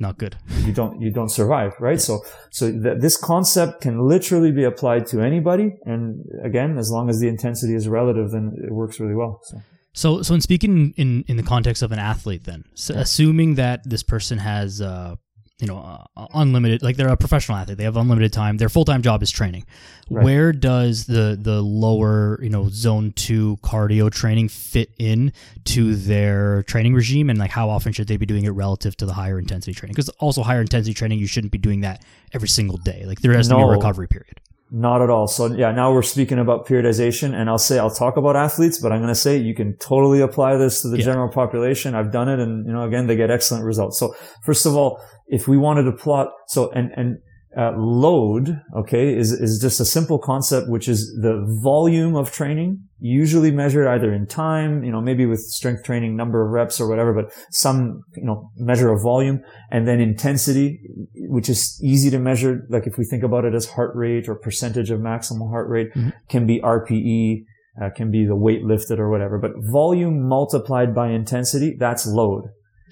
[0.00, 0.36] not good.
[0.64, 1.92] you don't, you don't survive, right?
[1.92, 1.98] Yeah.
[1.98, 5.76] So, so th- this concept can literally be applied to anybody.
[5.84, 9.40] And again, as long as the intensity is relative, then it works really well.
[9.44, 9.62] So.
[9.92, 13.00] So, so in speaking in, in the context of an athlete, then, so yeah.
[13.00, 15.16] assuming that this person has uh,
[15.60, 15.78] you know
[16.16, 17.78] uh, unlimited like they're a professional athlete.
[17.78, 18.56] They have unlimited time.
[18.56, 19.66] Their full-time job is training.
[20.12, 20.24] Right.
[20.24, 25.32] where does the the lower you know zone 2 cardio training fit in
[25.66, 27.30] to their training regime?
[27.30, 29.92] And like how often should they be doing it relative to the higher intensity training?
[29.92, 33.04] Because also higher intensity training you shouldn't be doing that every single day.
[33.06, 33.58] Like there has no.
[33.58, 35.26] to be a recovery period not at all.
[35.26, 38.92] So yeah, now we're speaking about periodization and I'll say, I'll talk about athletes, but
[38.92, 41.04] I'm going to say you can totally apply this to the yeah.
[41.04, 41.94] general population.
[41.94, 42.38] I've done it.
[42.38, 43.98] And, you know, again, they get excellent results.
[43.98, 47.18] So first of all, if we wanted to plot, so, and, and,
[47.56, 52.80] uh, load, okay, is, is just a simple concept, which is the volume of training,
[53.00, 56.88] usually measured either in time, you know, maybe with strength training, number of reps or
[56.88, 60.80] whatever, but some, you know, measure of volume and then intensity,
[61.28, 62.66] which is easy to measure.
[62.68, 65.92] Like if we think about it as heart rate or percentage of maximal heart rate
[65.92, 66.10] mm-hmm.
[66.28, 67.44] can be RPE,
[67.82, 72.44] uh, can be the weight lifted or whatever, but volume multiplied by intensity, that's load.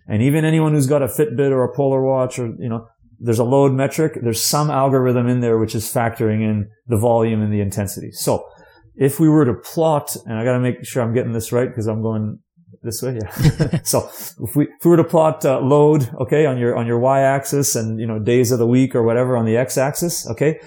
[0.08, 2.88] And even anyone who's got a Fitbit or a Polar Watch or, you know,
[3.18, 4.18] there's a load metric.
[4.22, 8.10] There's some algorithm in there which is factoring in the volume and the intensity.
[8.12, 8.46] So
[8.94, 11.68] if we were to plot, and I got to make sure I'm getting this right
[11.68, 12.38] because I'm going
[12.82, 13.18] this way.
[13.20, 13.80] Yeah.
[13.82, 16.98] so if we, if we were to plot uh, load, okay, on your, on your
[16.98, 20.28] Y axis and, you know, days of the week or whatever on the X axis,
[20.30, 20.60] okay,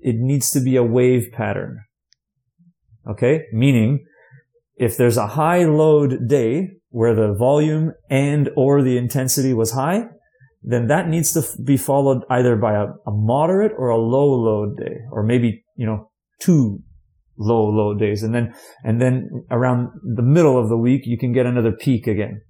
[0.00, 1.80] it needs to be a wave pattern.
[3.08, 3.44] Okay.
[3.52, 4.04] Meaning
[4.76, 10.06] if there's a high load day where the volume and or the intensity was high,
[10.62, 14.76] then that needs to be followed either by a, a, moderate or a low load
[14.76, 16.82] day, or maybe, you know, two
[17.38, 18.22] low load days.
[18.22, 22.06] And then, and then around the middle of the week, you can get another peak
[22.06, 22.42] again.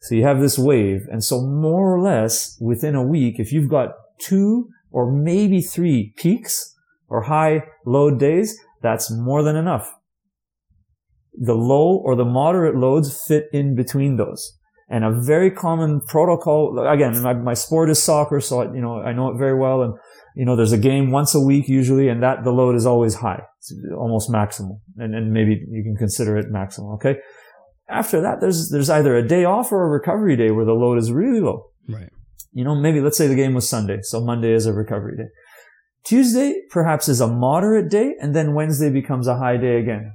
[0.00, 1.06] So you have this wave.
[1.10, 6.14] And so more or less within a week, if you've got two or maybe three
[6.16, 6.74] peaks
[7.08, 9.92] or high load days, that's more than enough.
[11.34, 14.57] The low or the moderate loads fit in between those.
[14.90, 19.00] And a very common protocol, again, my, my sport is soccer, so I, you know,
[19.00, 19.82] I know it very well.
[19.82, 19.94] And,
[20.34, 23.16] you know, there's a game once a week usually, and that the load is always
[23.16, 23.42] high.
[23.58, 24.80] It's almost maximal.
[24.96, 26.94] And, and maybe you can consider it maximal.
[26.94, 27.16] Okay.
[27.90, 30.96] After that, there's, there's either a day off or a recovery day where the load
[30.96, 31.70] is really low.
[31.86, 32.08] Right.
[32.52, 33.98] You know, maybe let's say the game was Sunday.
[34.02, 35.28] So Monday is a recovery day.
[36.04, 40.14] Tuesday perhaps is a moderate day and then Wednesday becomes a high day again.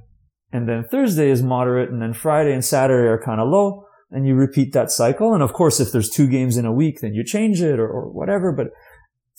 [0.54, 4.26] and then Thursday is moderate, and then Friday and Saturday are kind of low, and
[4.26, 5.34] you repeat that cycle.
[5.34, 7.88] And of course, if there's two games in a week, then you change it or,
[7.88, 8.52] or whatever.
[8.52, 8.68] But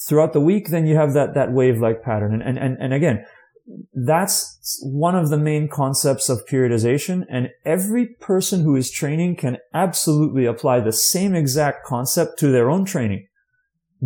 [0.07, 2.33] throughout the week, then you have that that wave-like pattern.
[2.33, 3.25] And and and, and again,
[3.93, 7.23] that's one of the main concepts of periodization.
[7.29, 12.69] And every person who is training can absolutely apply the same exact concept to their
[12.69, 13.27] own training.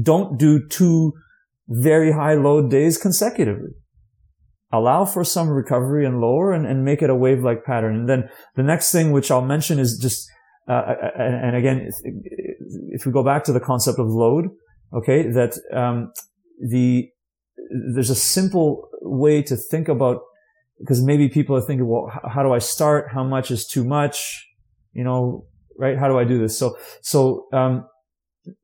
[0.02, 1.14] Don't do two
[1.68, 3.72] very high load days consecutively
[4.72, 7.96] allow for some recovery and lower and, and make it a wave like pattern.
[7.96, 10.30] And then the next thing, which I'll mention is just,
[10.70, 11.90] uh, uh, uh and again,
[12.92, 14.50] if we go back to the concept of load,
[14.94, 16.12] okay, that, um,
[16.62, 17.10] the,
[17.94, 20.22] there's a simple way to think about,
[20.80, 23.10] because maybe people are thinking, well, how do I start?
[23.12, 24.48] How much is too much?
[24.94, 25.46] You know,
[25.78, 25.98] right?
[25.98, 26.58] How do I do this?
[26.58, 27.86] So, so, um,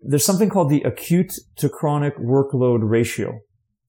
[0.02, 3.39] there's something called the acute to chronic workload ratio.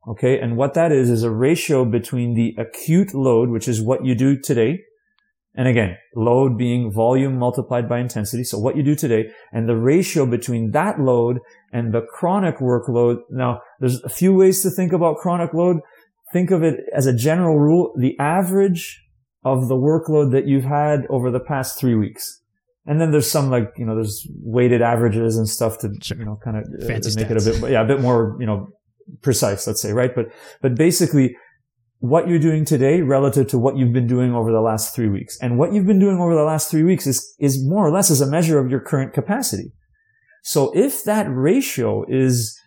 [0.09, 0.39] Okay.
[0.39, 4.15] And what that is, is a ratio between the acute load, which is what you
[4.15, 4.81] do today.
[5.57, 8.45] And again, load being volume multiplied by intensity.
[8.45, 11.39] So what you do today and the ratio between that load
[11.73, 13.21] and the chronic workload.
[13.31, 15.79] Now, there's a few ways to think about chronic load.
[16.33, 19.03] Think of it as a general rule, the average
[19.45, 22.43] of the workload that you've had over the past three weeks.
[22.85, 26.19] And then there's some like, you know, there's weighted averages and stuff to, sure.
[26.19, 27.31] you know, kind of uh, make stats.
[27.31, 28.69] it a bit, yeah, a bit more, you know,
[29.23, 30.15] precise, let's say, right?
[30.15, 30.27] But,
[30.61, 31.37] but basically
[32.09, 35.39] what you're doing today relative to what you've been doing over the last three weeks.
[35.41, 38.11] And what you've been doing over the last three weeks is, is more or less
[38.11, 39.73] as a measure of your current capacity.
[40.43, 42.59] So if that ratio is,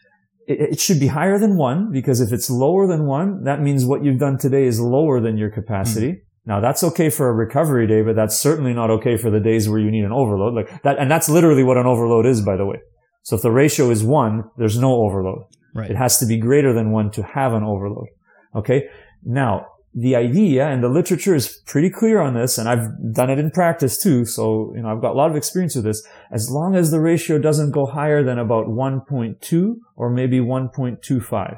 [0.47, 3.85] it, it should be higher than one because if it's lower than one, that means
[3.85, 6.11] what you've done today is lower than your capacity.
[6.11, 6.19] Mm.
[6.45, 9.69] Now that's okay for a recovery day, but that's certainly not okay for the days
[9.69, 10.55] where you need an overload.
[10.55, 12.77] Like that, and that's literally what an overload is, by the way.
[13.23, 15.43] So if the ratio is one, there's no overload.
[15.75, 15.91] Right.
[15.91, 18.07] It has to be greater than one to have an overload.
[18.55, 18.89] Okay.
[19.23, 23.39] Now, the idea and the literature is pretty clear on this, and I've done it
[23.39, 24.23] in practice too.
[24.25, 26.05] So, you know, I've got a lot of experience with this.
[26.31, 31.57] As long as the ratio doesn't go higher than about 1.2 or maybe 1.25.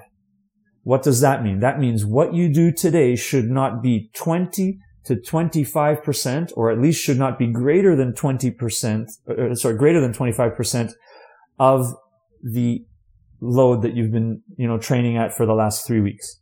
[0.83, 1.59] What does that mean?
[1.59, 7.03] That means what you do today should not be 20 to 25%, or at least
[7.03, 10.93] should not be greater than 20%, uh, sorry, greater than 25%
[11.59, 11.93] of
[12.41, 12.85] the
[13.41, 16.40] load that you've been, you know, training at for the last three weeks.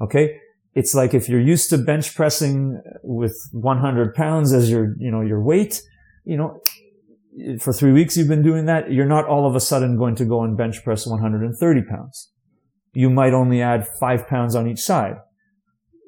[0.00, 0.38] Okay.
[0.74, 5.20] It's like if you're used to bench pressing with 100 pounds as your, you know,
[5.20, 5.82] your weight,
[6.24, 6.60] you know,
[7.60, 10.24] for three weeks you've been doing that, you're not all of a sudden going to
[10.24, 12.30] go and bench press 130 pounds.
[12.94, 15.16] You might only add five pounds on each side.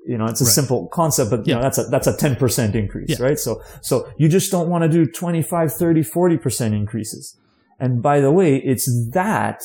[0.06, 0.52] You know, it's a right.
[0.52, 1.54] simple concept, but yeah.
[1.54, 3.24] you know, that's a, that's a 10% increase, yeah.
[3.24, 3.38] right?
[3.38, 7.38] So, so you just don't want to do 25, 30, 40% increases.
[7.80, 9.62] And by the way, it's that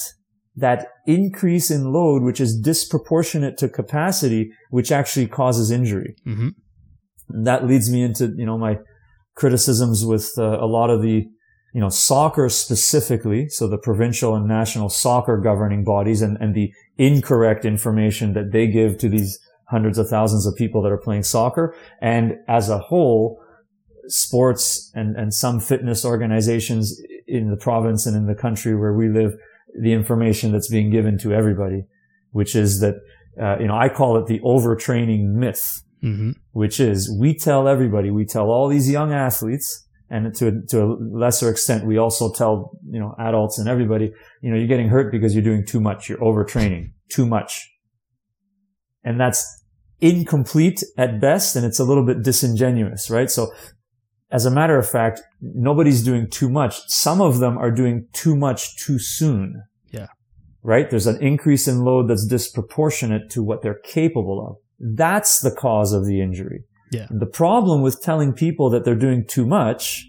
[0.60, 6.16] that increase in load, which is disproportionate to capacity, which actually causes injury.
[6.28, 6.50] Mm-hmm.
[7.44, 8.78] that leads me into, you know, my
[9.36, 11.26] criticisms with uh, a lot of the,
[11.74, 13.48] you know, soccer specifically.
[13.50, 18.68] So the provincial and national soccer governing bodies and, and the incorrect information that they
[18.68, 21.76] give to these hundreds of thousands of people that are playing soccer.
[22.02, 23.40] And as a whole,
[24.10, 29.08] sports and, and some fitness organizations in the province and in the country where we
[29.08, 29.36] live
[29.82, 31.86] the information that's being given to everybody,
[32.32, 32.96] which is that,
[33.42, 36.32] uh, you know, I call it the overtraining myth, mm-hmm.
[36.52, 40.84] which is we tell everybody, we tell all these young athletes, and to a, to
[40.84, 44.90] a lesser extent, we also tell, you know, adults and everybody, you know, you're getting
[44.90, 46.10] hurt because you're doing too much.
[46.10, 47.70] You're overtraining too much.
[49.04, 49.46] And that's
[50.02, 51.56] incomplete at best.
[51.56, 53.30] And it's a little bit disingenuous, right?
[53.30, 53.52] So
[54.32, 56.88] as a matter of fact, nobody's doing too much.
[56.88, 59.64] Some of them are doing too much too soon.
[59.92, 60.08] Yeah.
[60.62, 60.90] Right?
[60.90, 64.58] There's an increase in load that's disproportionate to what they're capable of.
[64.80, 66.64] That's the cause of the injury.
[66.92, 67.08] Yeah.
[67.10, 70.06] The problem with telling people that they're doing too much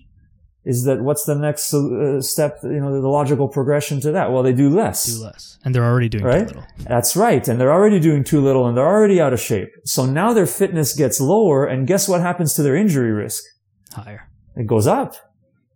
[0.64, 4.30] is that what's the next uh, step, you know, the logical progression to that?
[4.30, 5.06] Well, they do less.
[5.06, 5.58] Do less.
[5.64, 6.40] And they're already doing right?
[6.40, 6.66] too little.
[6.80, 7.46] That's right.
[7.48, 9.68] And they're already doing too little and they're already out of shape.
[9.84, 13.42] So now their fitness gets lower and guess what happens to their injury risk?
[13.92, 14.28] Higher.
[14.56, 15.14] It goes up,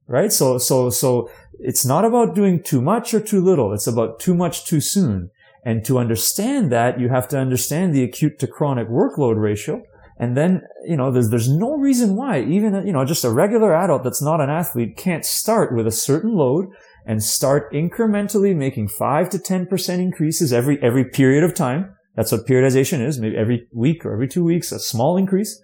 [0.07, 0.33] right?
[0.33, 3.73] So, so, so it's not about doing too much or too little.
[3.73, 5.31] It's about too much too soon.
[5.65, 9.83] And to understand that, you have to understand the acute to chronic workload ratio.
[10.19, 13.75] And then, you know, there's, there's no reason why even, you know, just a regular
[13.75, 16.67] adult that's not an athlete can't start with a certain load
[17.07, 21.97] and start incrementally making five to 10% increases every, every period of time.
[22.15, 23.19] That's what periodization is.
[23.19, 25.61] Maybe every week or every two weeks, a small increase.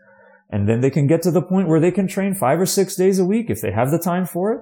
[0.50, 2.96] And then they can get to the point where they can train five or six
[2.96, 4.60] days a week if they have the time for it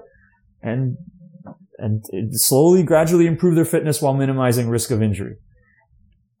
[0.61, 0.97] and,
[1.79, 5.37] and slowly, gradually improve their fitness while minimizing risk of injury.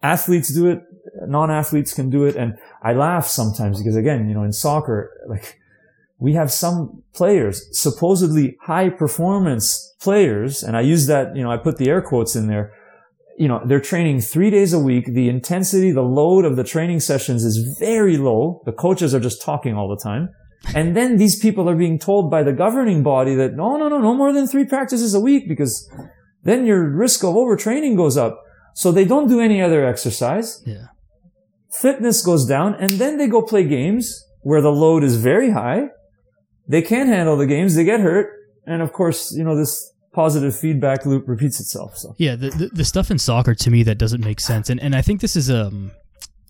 [0.03, 0.83] Athletes do it
[1.27, 2.35] non-athletes can do it.
[2.35, 5.59] And I laugh sometimes because again, you know, in soccer, like
[6.17, 10.63] we have some players, supposedly high performance players.
[10.63, 12.73] And I use that, you know, I put the air quotes in there.
[13.39, 15.05] You know, they're training three days a week.
[15.05, 18.61] The intensity, the load of the training sessions is very low.
[18.65, 20.29] The coaches are just talking all the time.
[20.75, 23.99] And then these people are being told by the governing body that no, no, no,
[23.99, 25.89] no more than three practices a week because
[26.43, 28.43] then your risk of overtraining goes up.
[28.73, 30.61] So they don't do any other exercise.
[30.65, 30.87] Yeah.
[31.71, 35.87] Fitness goes down and then they go play games where the load is very high.
[36.67, 37.75] They can't handle the games.
[37.75, 38.27] They get hurt.
[38.65, 41.97] And of course, you know, this positive feedback loop repeats itself.
[41.97, 44.69] So yeah, the, the, the stuff in soccer to me that doesn't make sense.
[44.69, 45.91] And, and I think this is, um,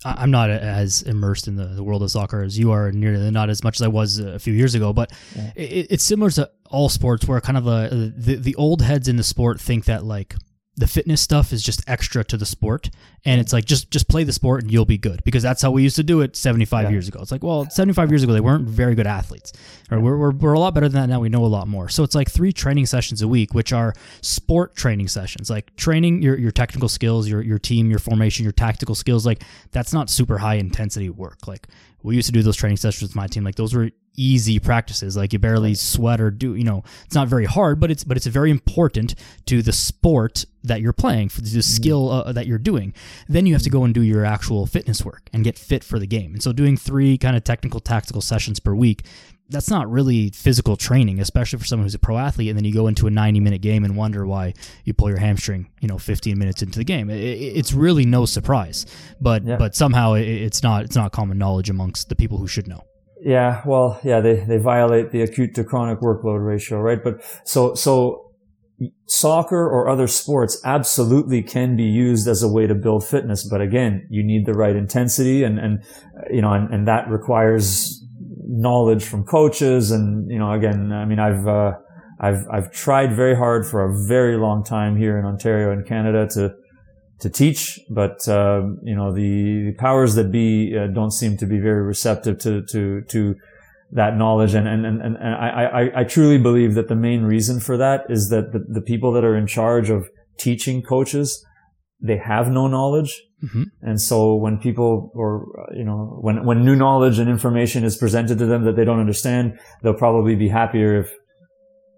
[0.02, 3.50] I'm not as immersed in the, the world of soccer as you are, nearly not
[3.50, 4.94] as much as I was a few years ago.
[4.94, 5.52] But yeah.
[5.54, 9.16] it, it's similar to all sports, where kind of the, the the old heads in
[9.16, 10.36] the sport think that like
[10.80, 12.88] the fitness stuff is just extra to the sport.
[13.26, 15.22] And it's like just just play the sport and you'll be good.
[15.24, 16.90] Because that's how we used to do it 75 yeah.
[16.90, 17.20] years ago.
[17.20, 19.52] It's like well 75 years ago they weren't very good athletes.
[19.90, 21.20] Or we're, we're, we're a lot better than that now.
[21.20, 21.90] We know a lot more.
[21.90, 25.50] So it's like three training sessions a week which are sport training sessions.
[25.50, 29.26] Like training your, your technical skills your, your team your formation your tactical skills.
[29.26, 31.46] Like that's not super high intensity work.
[31.46, 31.68] Like
[32.02, 33.44] we used to do those training sessions with my team.
[33.44, 37.28] Like those were easy practices like you barely sweat or do you know it's not
[37.28, 39.14] very hard but it's but it's very important
[39.46, 41.60] to the sport that you're playing for the mm-hmm.
[41.60, 42.92] skill uh, that you're doing
[43.28, 45.98] then you have to go and do your actual fitness work and get fit for
[45.98, 49.04] the game and so doing three kind of technical tactical sessions per week
[49.50, 52.48] that's not really physical training, especially for someone who's a pro athlete.
[52.48, 54.54] And then you go into a 90 minute game and wonder why
[54.84, 57.10] you pull your hamstring, you know, 15 minutes into the game.
[57.10, 58.86] It, it's really no surprise,
[59.20, 59.56] but yeah.
[59.56, 62.84] but somehow it's not it's not common knowledge amongst the people who should know.
[63.22, 67.02] Yeah, well, yeah, they, they violate the acute to chronic workload ratio, right?
[67.02, 68.30] But so, so
[69.06, 73.46] soccer or other sports absolutely can be used as a way to build fitness.
[73.46, 75.84] But again, you need the right intensity and, and,
[76.30, 78.02] you know, and, and that requires
[78.48, 79.90] knowledge from coaches.
[79.90, 81.72] And, you know, again, I mean, I've, uh,
[82.20, 86.26] I've, I've tried very hard for a very long time here in Ontario and Canada
[86.34, 86.54] to,
[87.20, 91.46] to teach, but uh, you know the, the, powers that be uh, don't seem to
[91.46, 93.34] be very receptive to to to
[93.92, 97.60] that knowledge, and and and, and I, I I truly believe that the main reason
[97.60, 100.08] for that is that the, the people that are in charge of
[100.38, 101.44] teaching coaches
[102.02, 103.64] they have no knowledge, mm-hmm.
[103.82, 108.38] and so when people or you know when when new knowledge and information is presented
[108.38, 111.12] to them that they don't understand, they'll probably be happier if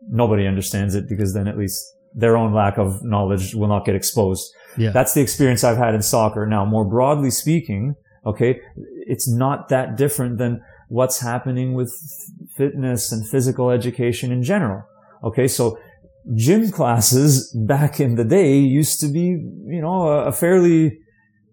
[0.09, 1.81] nobody understands it because then at least
[2.15, 4.53] their own lack of knowledge will not get exposed.
[4.77, 4.91] Yeah.
[4.91, 6.47] That's the experience I've had in soccer.
[6.47, 7.95] Now, more broadly speaking,
[8.27, 11.93] okay, it's not that different than what's happening with
[12.57, 14.83] fitness and physical education in general.
[15.25, 15.79] Okay, so
[16.35, 20.99] gym classes back in the day used to be, you know, a, fairly,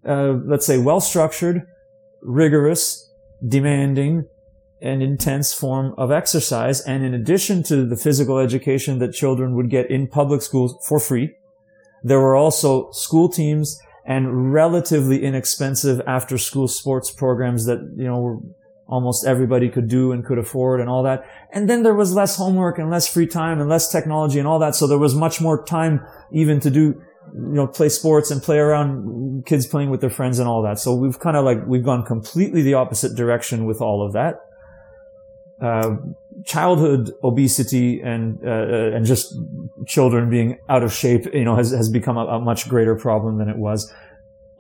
[0.08, 1.64] uh, let's say, well structured,
[2.22, 3.10] rigorous,
[3.48, 4.26] demanding,
[4.82, 6.82] and intense form of exercise.
[6.82, 11.00] And in addition to the physical education that children would get in public schools for
[11.00, 11.34] free,
[12.04, 18.41] there were also school teams and relatively inexpensive after school sports programs that, you know,
[18.88, 21.24] almost everybody could do and could afford and all that.
[21.54, 24.60] And then there was less homework and less free time and less technology and all
[24.60, 24.76] that.
[24.76, 27.00] So there was much more time even to do, you
[27.34, 30.80] know, play sports and play around kids playing with their friends and all that.
[30.80, 34.39] So we've kind of like, we've gone completely the opposite direction with all of that.
[35.62, 35.97] Uh,
[36.46, 39.34] childhood obesity and uh, uh, and just
[39.88, 43.38] children being out of shape, you know, has has become a, a, much greater problem
[43.38, 43.92] than it was.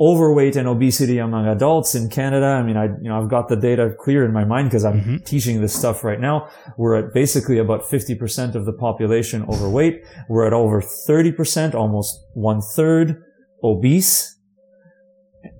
[0.01, 2.45] Overweight and obesity among adults in Canada.
[2.45, 5.01] I mean, I you know I've got the data clear in my mind because I'm
[5.01, 5.17] mm-hmm.
[5.17, 6.49] teaching this stuff right now.
[6.77, 10.03] We're at basically about 50% of the population overweight.
[10.29, 13.21] We're at over 30%, almost one third
[13.61, 14.37] obese.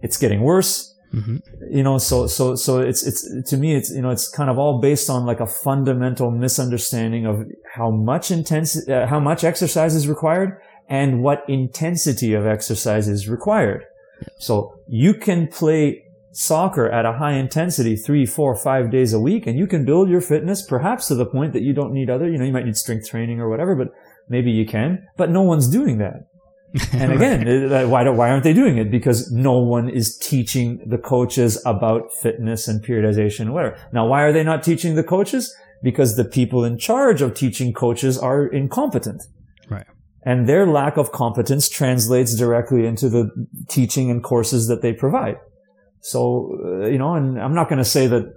[0.02, 0.96] It's getting worse.
[1.14, 1.38] Mm-hmm.
[1.72, 4.60] You know, so, so, so it's, it's, to me, it's, you know, it's kind of
[4.60, 7.44] all based on like a fundamental misunderstanding of
[7.74, 13.28] how much intense, uh, how much exercise is required and what intensity of exercise is
[13.28, 13.86] required.
[14.38, 19.48] So you can play soccer at a high intensity three, four, five days a week
[19.48, 22.30] and you can build your fitness perhaps to the point that you don't need other,
[22.30, 23.88] you know, you might need strength training or whatever, but
[24.28, 26.29] maybe you can, but no one's doing that.
[26.94, 28.92] and again, uh, why don't, why aren't they doing it?
[28.92, 33.78] Because no one is teaching the coaches about fitness and periodization and whatever.
[33.92, 35.56] Now, why are they not teaching the coaches?
[35.82, 39.24] Because the people in charge of teaching coaches are incompetent.
[39.68, 39.88] Right.
[40.24, 43.30] And their lack of competence translates directly into the
[43.68, 45.38] teaching and courses that they provide.
[46.02, 48.34] So, uh, you know, and I'm not going to say that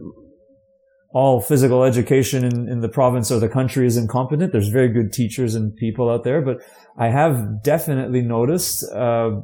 [1.13, 4.53] all physical education in, in the province or the country is incompetent.
[4.53, 6.63] There's very good teachers and people out there, but
[6.97, 9.41] I have definitely noticed, uh,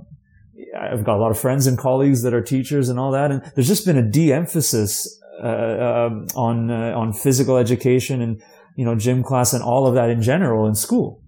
[0.78, 3.42] I've got a lot of friends and colleagues that are teachers and all that, and
[3.54, 8.42] there's just been a de-emphasis uh, um, on uh, on physical education and
[8.76, 11.22] you know gym class and all of that in general in school.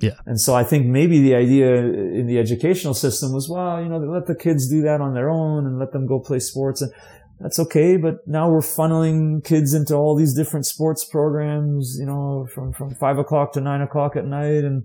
[0.00, 0.14] Yeah.
[0.24, 3.98] And so I think maybe the idea in the educational system was, well, you know,
[3.98, 6.90] let the kids do that on their own and let them go play sports and
[7.38, 7.96] that's okay.
[7.96, 12.94] But now we're funneling kids into all these different sports programs, you know, from, from
[12.94, 14.64] five o'clock to nine o'clock at night.
[14.64, 14.84] And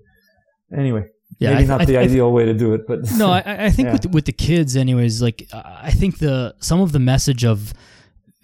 [0.76, 1.08] anyway,
[1.40, 3.94] yeah, maybe not the ideal way to do it, but no, I, I think yeah.
[3.94, 7.74] with, with the kids anyways, like I think the, some of the message of,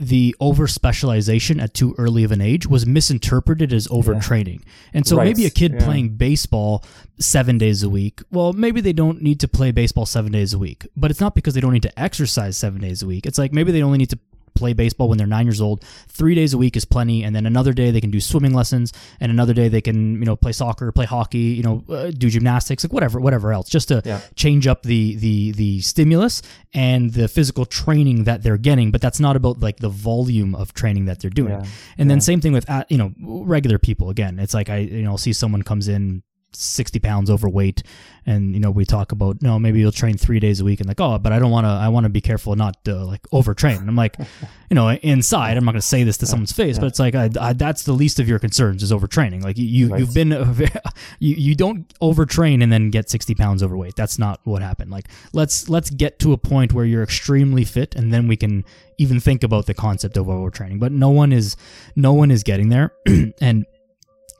[0.02, 4.60] the over specialization at too early of an age was misinterpreted as overtraining.
[4.60, 4.72] Yeah.
[4.96, 5.26] And so right.
[5.26, 5.86] maybe a kid yeah.
[5.86, 6.84] playing baseball
[7.20, 10.58] seven days a week, well, maybe they don't need to play baseball seven days a
[10.58, 13.28] week, but it's not because they don't need to exercise seven days a week.
[13.28, 14.20] It's like maybe they only need to
[14.62, 15.84] play baseball when they're nine years old.
[16.08, 18.94] Three days a week is plenty, and then another day they can do swimming lessons,
[19.20, 22.30] and another day they can you know play soccer, play hockey, you know, uh, do
[22.30, 24.22] gymnastics, like whatever, whatever else, just to yeah.
[24.36, 26.44] change up the the the stimulus
[26.74, 28.92] and the physical training that they're getting.
[28.92, 31.54] But that's not about like the volume of training that they're doing.
[31.54, 31.66] Yeah.
[31.98, 34.12] And then same thing with you know regular people.
[34.12, 36.22] Again, it's like I you know see someone comes in
[36.54, 37.84] 60 pounds overweight.
[38.24, 40.80] And you know we talk about no maybe you'll train three days a week.
[40.80, 43.04] And like oh but i don't want to i want to be careful not to
[43.04, 43.80] like overtrain.
[43.80, 44.16] And i'm like
[44.70, 47.16] you know inside i'm not going to say this to someone's face but it's like
[47.16, 49.44] I, I, that's the least of your concerns is overtraining.
[49.44, 50.00] Like you right.
[50.00, 50.30] you've been
[51.20, 53.96] you, you don't overtrain and then get 60 pounds overweight.
[53.96, 54.92] That's not what happened.
[54.92, 58.66] Like let's let's get to a point where you're extremely fit and then we can
[58.98, 60.80] even think about the concept of overtraining.
[60.80, 61.56] But no one is
[61.96, 62.94] no one is getting there.
[63.42, 63.66] And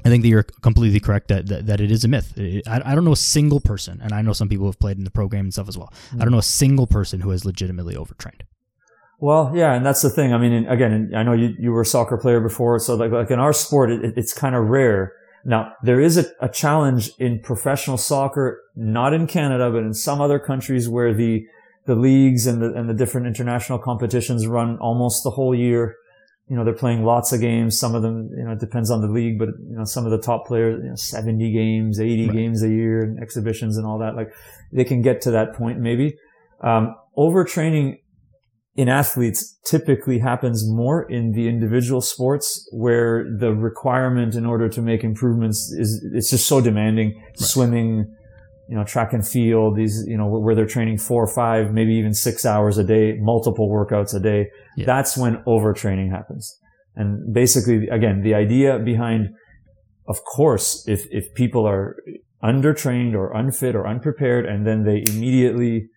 [0.04, 2.34] I think that you're completely correct that, that, that it is a myth.
[2.68, 5.04] I, I don't know a single person, and I know some people have played in
[5.04, 5.94] the program and stuff as well.
[6.08, 6.22] Mm-hmm.
[6.22, 8.44] I don't know a single person who has legitimately overtrained.
[9.20, 10.34] Well, yeah, and that's the thing.
[10.34, 13.30] I mean, again, I know you, you were a soccer player before, so like, like
[13.30, 15.14] in our sport, it, it's kind of rare.
[15.46, 20.22] Now, there is a, a challenge in professional soccer, not in Canada, but in some
[20.22, 21.46] other countries where the,
[21.86, 25.98] the leagues and the, and the different international competitions run almost the whole year
[26.52, 27.80] you know, they're playing lots of games.
[27.80, 30.12] Some of them, you know, it depends on the league, but you know, some of
[30.12, 32.36] the top players, you know, 70 games, 80 right.
[32.36, 34.18] games a year and exhibitions and all that.
[34.18, 34.34] Like
[34.74, 36.18] they can get to that point maybe.
[36.62, 38.00] Um, overtraining
[38.76, 44.82] in athletes typically happens more in the individual sports where the requirement in order to
[44.82, 47.16] make improvements is, it's just so demanding.
[47.16, 47.40] Right.
[47.40, 48.14] Swimming,
[48.68, 51.94] you know, track and field, these, you know, where they're training four or five, maybe
[51.94, 54.48] even six hours a day, multiple workouts a day.
[54.78, 54.86] Yeah.
[54.86, 56.58] That's when overtraining happens.
[56.96, 59.30] And basically, again, the idea behind,
[60.08, 61.98] of course, if, if people are
[62.44, 65.88] undertrained or unfit or unprepared and then they immediately,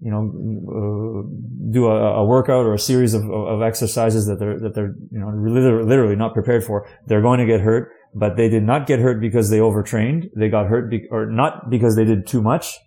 [0.00, 0.22] you know,
[0.68, 4.94] uh, do a, a, workout or a series of, of exercises that they're, that they're,
[5.10, 8.86] you know, literally not prepared for, they're going to get hurt but they did not
[8.86, 10.30] get hurt because they overtrained.
[10.36, 12.78] They got hurt, be- or not because they did too much.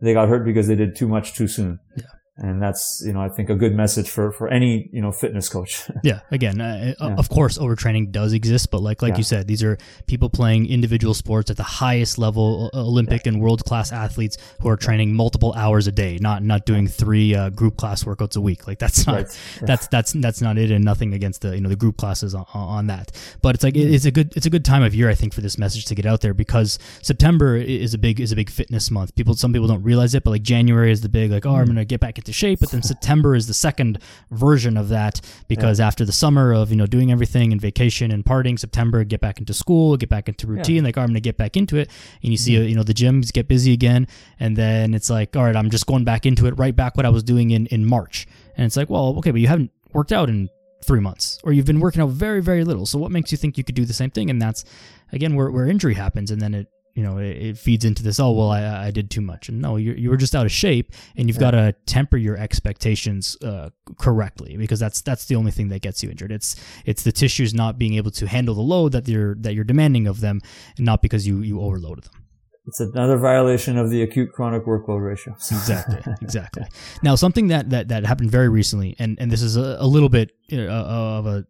[0.00, 1.78] They got hurt because they did too much too soon.
[1.96, 2.04] Yeah
[2.36, 5.48] and that's you know I think a good message for for any you know fitness
[5.48, 5.90] coach.
[6.02, 7.14] yeah, again, uh, uh, yeah.
[7.16, 9.18] of course, overtraining does exist, but like like yeah.
[9.18, 9.76] you said, these are
[10.06, 13.32] people playing individual sports at the highest level, uh, Olympic yeah.
[13.32, 17.34] and world class athletes who are training multiple hours a day, not not doing three
[17.34, 18.66] uh, group class workouts a week.
[18.66, 19.38] Like that's not right.
[19.60, 22.46] that's that's that's not it, and nothing against the you know the group classes on,
[22.54, 23.12] on that.
[23.42, 23.92] But it's like mm-hmm.
[23.92, 25.94] it's a good it's a good time of year I think for this message to
[25.94, 29.14] get out there because September is a big is a big fitness month.
[29.14, 31.64] People some people don't realize it, but like January is the big like oh I'm
[31.64, 31.74] mm-hmm.
[31.74, 33.98] gonna get back into shape, but then September is the second
[34.30, 35.86] version of that because yeah.
[35.86, 39.38] after the summer of you know doing everything and vacation and partying, September get back
[39.38, 40.76] into school, get back into routine.
[40.76, 40.82] Yeah.
[40.82, 41.90] Like oh, I'm gonna get back into it,
[42.22, 42.68] and you see mm-hmm.
[42.68, 44.06] you know the gyms get busy again,
[44.38, 47.06] and then it's like all right, I'm just going back into it, right back what
[47.06, 48.26] I was doing in in March,
[48.56, 50.48] and it's like well okay, but you haven't worked out in
[50.82, 53.58] three months or you've been working out very very little so what makes you think
[53.58, 54.64] you could do the same thing and that's
[55.12, 58.18] again where, where injury happens and then it you know, it, it, feeds into this.
[58.18, 60.52] Oh well, I, I did too much, and no, you you were just out of
[60.52, 61.40] shape, and you've yeah.
[61.40, 66.02] got to temper your expectations uh, correctly because that's that's the only thing that gets
[66.02, 66.32] you injured.
[66.32, 69.64] It's it's the tissues not being able to handle the load that you're that you're
[69.64, 70.40] demanding of them,
[70.76, 72.14] and not because you you overloaded them.
[72.66, 75.34] It's another violation of the acute chronic workload ratio.
[75.50, 76.64] exactly, exactly.
[77.02, 80.08] Now, something that that that happened very recently, and and this is a, a little
[80.08, 81.46] bit uh, of a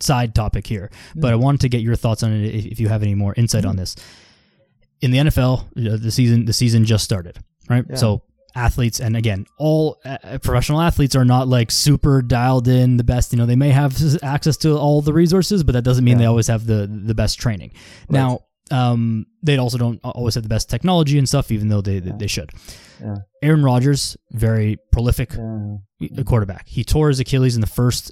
[0.00, 2.88] side topic here, but I wanted to get your thoughts on it if, if you
[2.88, 3.96] have any more insight on this
[5.00, 7.38] in the NFL, uh, the season the season just started,
[7.68, 7.84] right?
[7.88, 7.96] Yeah.
[7.96, 8.22] So
[8.56, 13.30] athletes and again all uh, professional athletes are not like super dialed in the best
[13.30, 16.20] you know they may have access to all the resources but that doesn't mean yeah.
[16.20, 17.70] they always have the the best training
[18.08, 18.18] right.
[18.18, 18.40] now
[18.72, 22.12] um, they also don't always have the best technology and stuff even though they yeah.
[22.16, 22.50] they should
[23.00, 23.16] yeah.
[23.42, 25.36] aaron rodgers very prolific
[26.24, 28.10] quarterback he tore his achilles in the first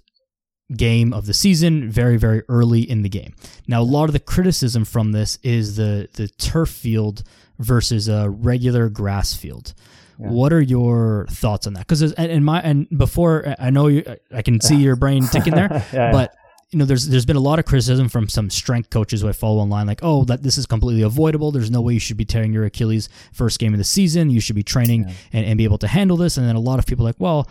[0.76, 3.34] game of the season very very early in the game
[3.68, 7.22] now a lot of the criticism from this is the the turf field
[7.58, 9.74] versus a regular grass field
[10.18, 10.28] Yeah.
[10.30, 11.86] What are your thoughts on that?
[11.88, 15.68] Because and my and before I know you, I can see your brain ticking there,
[15.92, 16.12] Yeah, yeah.
[16.12, 16.34] but
[16.70, 19.32] you know, there's there's been a lot of criticism from some strength coaches who I
[19.32, 21.50] follow online, like, oh, that this is completely avoidable.
[21.52, 24.30] There's no way you should be tearing your Achilles first game of the season.
[24.30, 26.36] You should be training and, and be able to handle this.
[26.36, 27.48] And then a lot of people like, well,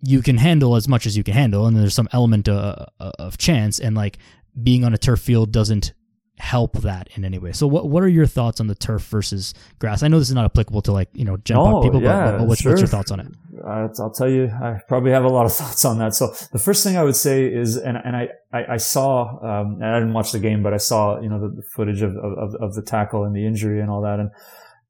[0.00, 3.10] you can handle as much as you can handle, and there's some element uh, uh,
[3.18, 4.18] of chance, and like
[4.60, 5.92] being on a turf field doesn't
[6.38, 7.52] help that in any way.
[7.52, 10.02] So what what are your thoughts on the turf versus grass?
[10.02, 12.38] I know this is not applicable to like you know gen No, people, yeah, but,
[12.38, 12.72] but what's, sure.
[12.72, 13.26] what's your thoughts on it?
[13.64, 16.14] Uh, I'll tell you, I probably have a lot of thoughts on that.
[16.14, 19.74] So the first thing I would say is, and, and I, I, I saw, um,
[19.74, 22.16] and I didn't watch the game, but I saw, you know, the, the footage of,
[22.16, 24.20] of, of the tackle and the injury and all that.
[24.20, 24.30] And,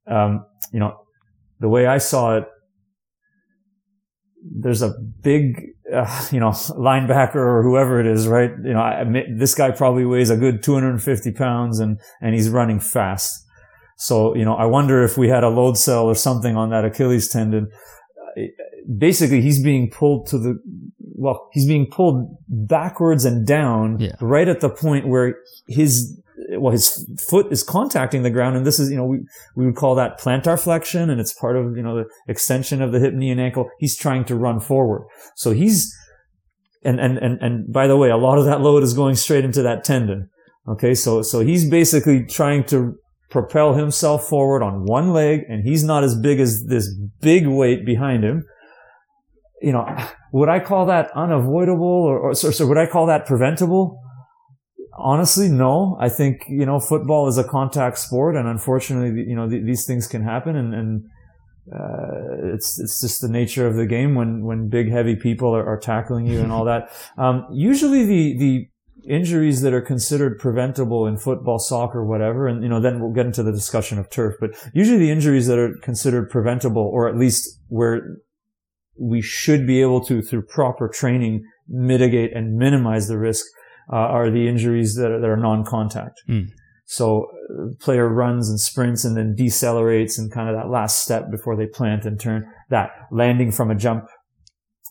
[0.06, 1.00] um, you know,
[1.61, 2.44] the way I saw it,
[4.43, 4.91] there's a
[5.22, 8.51] big, uh, you know, linebacker or whoever it is, right?
[8.62, 9.05] You know, I,
[9.36, 13.45] this guy probably weighs a good 250 pounds and, and he's running fast.
[13.97, 16.84] So, you know, I wonder if we had a load cell or something on that
[16.84, 17.70] Achilles tendon.
[18.36, 18.43] Uh,
[18.97, 20.59] Basically, he's being pulled to the,
[21.14, 24.12] well, he's being pulled backwards and down Yeah.
[24.20, 25.34] right at the point where
[25.66, 26.18] his,
[26.61, 28.56] well, his foot is contacting the ground.
[28.56, 29.18] And this is, you know, we,
[29.56, 32.92] we would call that plantar flexion and it's part of, you know, the extension of
[32.92, 33.68] the hip, knee and ankle.
[33.78, 35.06] He's trying to run forward.
[35.36, 35.94] So he's,
[36.84, 39.44] and, and, and, and by the way, a lot of that load is going straight
[39.44, 40.28] into that tendon.
[40.68, 40.94] Okay.
[40.94, 42.94] So, so he's basically trying to
[43.30, 47.84] propel himself forward on one leg and he's not as big as this big weight
[47.84, 48.44] behind him.
[49.61, 49.96] You know,
[50.32, 54.00] would I call that unavoidable or, or so would I call that preventable?
[54.99, 55.96] Honestly, no.
[56.01, 59.86] I think, you know, football is a contact sport and unfortunately, you know, th- these
[59.86, 61.05] things can happen and, and,
[61.72, 65.66] uh, it's, it's just the nature of the game when, when big, heavy people are,
[65.66, 66.90] are tackling you and all that.
[67.18, 68.68] Um, usually the, the
[69.09, 73.26] injuries that are considered preventable in football, soccer, whatever, and, you know, then we'll get
[73.26, 77.16] into the discussion of turf, but usually the injuries that are considered preventable or at
[77.16, 78.18] least where
[78.99, 83.46] we should be able to, through proper training, mitigate and minimize the risk,
[83.93, 86.20] uh, are the injuries that are, that are non-contact.
[86.28, 86.47] Mm.
[86.86, 91.30] So uh, player runs and sprints and then decelerates and kind of that last step
[91.30, 92.47] before they plant and turn.
[92.70, 94.05] That landing from a jump,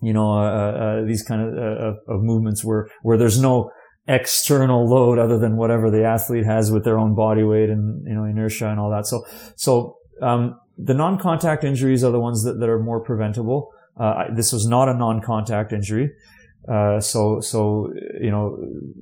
[0.01, 0.71] you know, uh,
[1.01, 3.71] uh, these kind of, uh, of, of movements where where there's no
[4.07, 8.13] external load other than whatever the athlete has with their own body weight and you
[8.13, 9.05] know inertia and all that.
[9.07, 9.25] So
[9.55, 13.69] so um, the non-contact injuries are the ones that, that are more preventable.
[13.99, 16.11] Uh, this was not a non-contact injury.
[16.71, 17.91] Uh, so, so,
[18.21, 18.57] you know,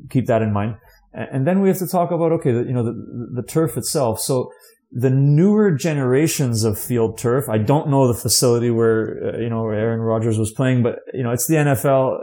[0.09, 0.76] keep that in mind.
[1.13, 2.93] And then we have to talk about, okay, the, you know, the,
[3.36, 4.20] the turf itself.
[4.20, 4.51] So
[4.91, 9.68] the newer generations of field turf, I don't know the facility where, uh, you know,
[9.70, 12.20] Aaron Rodgers was playing, but, you know, it's the NFL.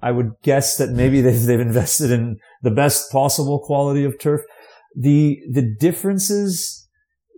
[0.00, 4.42] I would guess that maybe they've, they've invested in the best possible quality of turf.
[4.96, 6.87] The, the differences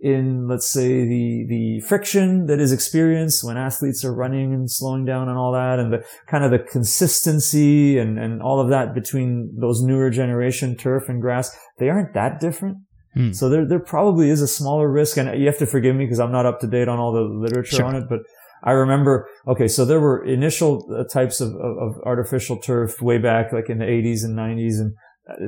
[0.01, 5.05] in, let's say, the, the friction that is experienced when athletes are running and slowing
[5.05, 8.95] down and all that, and the kind of the consistency and, and all of that
[8.95, 12.77] between those newer generation turf and grass, they aren't that different.
[13.13, 13.31] Hmm.
[13.31, 16.19] So there, there probably is a smaller risk, and you have to forgive me because
[16.19, 17.85] I'm not up to date on all the literature Sure.
[17.85, 18.19] on it, but
[18.63, 23.17] I remember, okay, so there were initial uh, types of, of, of artificial turf way
[23.17, 24.93] back, like in the 80s and 90s, and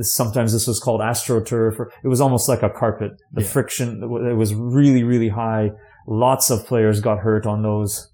[0.02, 3.12] sometimes this was called astroturf, or it was almost like a carpet.
[3.32, 3.48] The Yeah.
[3.48, 5.72] friction, it was really, really high.
[6.08, 8.12] Lots of players got hurt on those,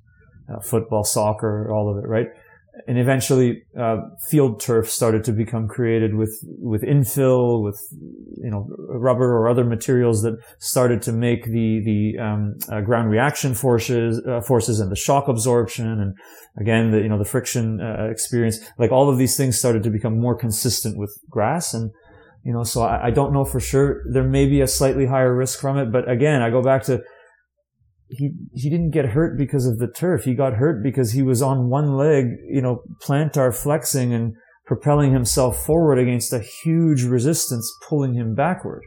[0.54, 2.28] uh, football, soccer, all of it, right?
[2.88, 3.98] And eventually, uh,
[4.30, 7.80] field turf started to become created with, with infill, with,
[8.38, 13.10] you know, rubber or other materials that started to make the, the, um, uh, ground
[13.10, 16.16] reaction forces, uh, forces and the shock absorption and
[16.60, 19.90] again, the, you know, the friction, uh, experience, like all of these things started to
[19.90, 21.92] become more consistent with grass and,
[22.44, 24.04] you know, so I, I don't know for sure.
[24.12, 27.02] There may be a slightly higher risk from it, but again, I go back to,
[28.10, 30.24] he he didn't get hurt because of the turf.
[30.24, 34.36] He got hurt because he was on one leg, you know, plantar flexing and
[34.66, 38.84] propelling himself forward against a huge resistance pulling him backward.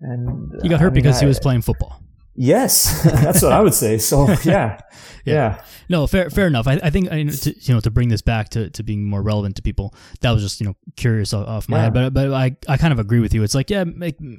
[0.00, 2.03] And He got I hurt mean, because he was playing football.
[2.36, 3.98] Yes, that's what I would say.
[3.98, 4.80] So yeah,
[5.24, 6.66] yeah, No, fair, fair enough.
[6.66, 9.22] I, I think I, to, you know to bring this back to, to being more
[9.22, 9.94] relevant to people.
[10.20, 11.82] That was just you know curious off, my Yeah.
[11.84, 13.42] head, but but I, I kind of agree with you.
[13.44, 13.84] It's like yeah,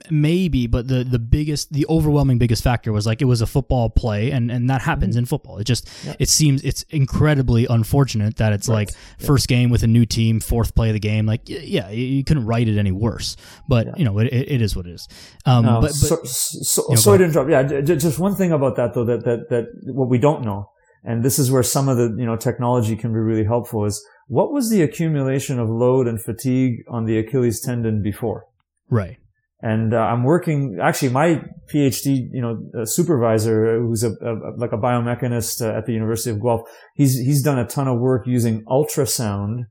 [0.10, 3.90] maybe, but the the biggest, the overwhelming biggest factor was like it was a football
[3.90, 5.58] play, and and that happens in football.
[5.58, 6.08] It just Mm-hmm.
[6.10, 6.16] Yeah.
[6.20, 8.88] it seems it's incredibly unfortunate that it's Right.
[8.90, 8.90] like
[9.20, 11.26] first game with a new team, fourth play of the game.
[11.26, 13.38] Like yeah, you, you couldn't write it any worse.
[13.68, 13.94] But Yeah.
[13.98, 15.08] you know it, it, it is what it is.
[15.46, 17.50] Um, No, but, but so, so, Yeah, go sorry to interrupt.
[17.50, 20.70] Yeah, just one thing about that though, that, that, that what we don't know,
[21.04, 24.04] and this is where some of the, you know, technology can be really helpful is
[24.28, 28.46] what was the accumulation of load and fatigue on the Achilles tendon before?
[28.90, 29.18] right,
[29.62, 34.72] And uh, I'm working, actually my PhD, you know, uh, supervisor who's a, a, like
[34.72, 36.62] a biomechanist uh, at the University of Guelph,
[36.96, 39.66] he's, he's done a ton of work using ultrasound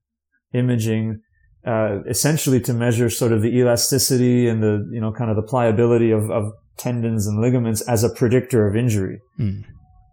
[0.53, 1.21] imaging,
[1.67, 5.43] uh, essentially to measure sort of the elasticity and the, you know, kind of the
[5.43, 9.20] pliability of, of tendons and ligaments as a predictor of injury.
[9.39, 9.64] Mm.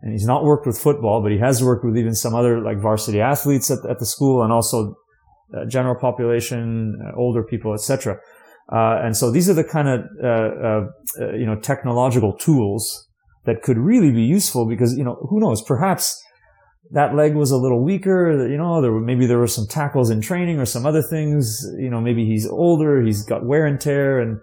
[0.01, 2.79] And he's not worked with football, but he has worked with even some other like
[2.79, 4.95] varsity athletes at, at the school and also
[5.55, 8.17] uh, general population, uh, older people, etc.
[8.71, 10.87] Uh, and so these are the kind of uh, uh,
[11.19, 13.07] uh, you know technological tools
[13.45, 16.21] that could really be useful because you know who knows perhaps
[16.91, 20.09] that leg was a little weaker you know there were, maybe there were some tackles
[20.09, 23.81] in training or some other things you know maybe he's older he's got wear and
[23.81, 24.39] tear and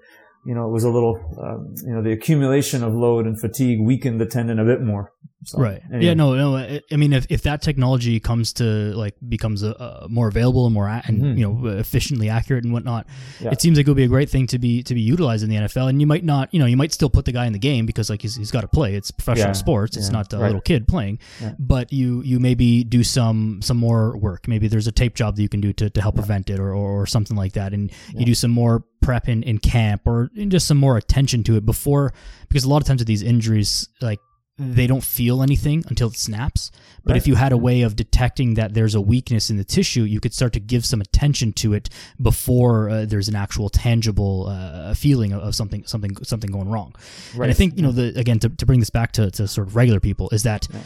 [0.49, 3.83] you know, it was a little, um, you know, the accumulation of load and fatigue
[3.83, 5.13] weakened the tendon a bit more.
[5.45, 5.81] So, right.
[5.85, 6.05] Anyway.
[6.05, 6.15] Yeah.
[6.15, 6.35] No.
[6.35, 6.81] No.
[6.91, 10.75] I mean, if, if that technology comes to like becomes a, a more available and
[10.75, 11.39] more and mm-hmm.
[11.39, 13.07] you know efficiently accurate and whatnot,
[13.41, 13.51] yeah.
[13.51, 15.51] it seems like it would be a great thing to be to be utilized in
[15.51, 15.89] the NFL.
[15.89, 17.87] And you might not, you know, you might still put the guy in the game
[17.87, 18.95] because like he's, he's got to play.
[18.95, 19.53] It's professional yeah.
[19.53, 19.97] sports.
[19.97, 20.13] It's yeah.
[20.13, 20.47] not a right.
[20.47, 21.21] little kid playing.
[21.59, 24.49] But you you maybe do some some more work.
[24.49, 26.75] Maybe there's a tape job that you can do to, to help prevent it or,
[26.75, 30.29] or, or something like that, and you do some more prep in, in camp or
[30.49, 32.13] just some more attention to it before
[32.49, 34.19] because a lot of times with these injuries like
[34.59, 36.71] they don't feel anything until it snaps
[37.05, 37.17] but right.
[37.17, 40.21] if you had a way of detecting that there's a weakness in the tissue you
[40.21, 41.89] could start to give some attention to it
[42.21, 46.95] before uh, there's an actual tangible uh, feeling of, of, something something something going wrong
[47.35, 47.45] right.
[47.47, 49.67] and i think you know the again to, to bring this back to, to sort
[49.67, 50.81] of regular people is that yeah.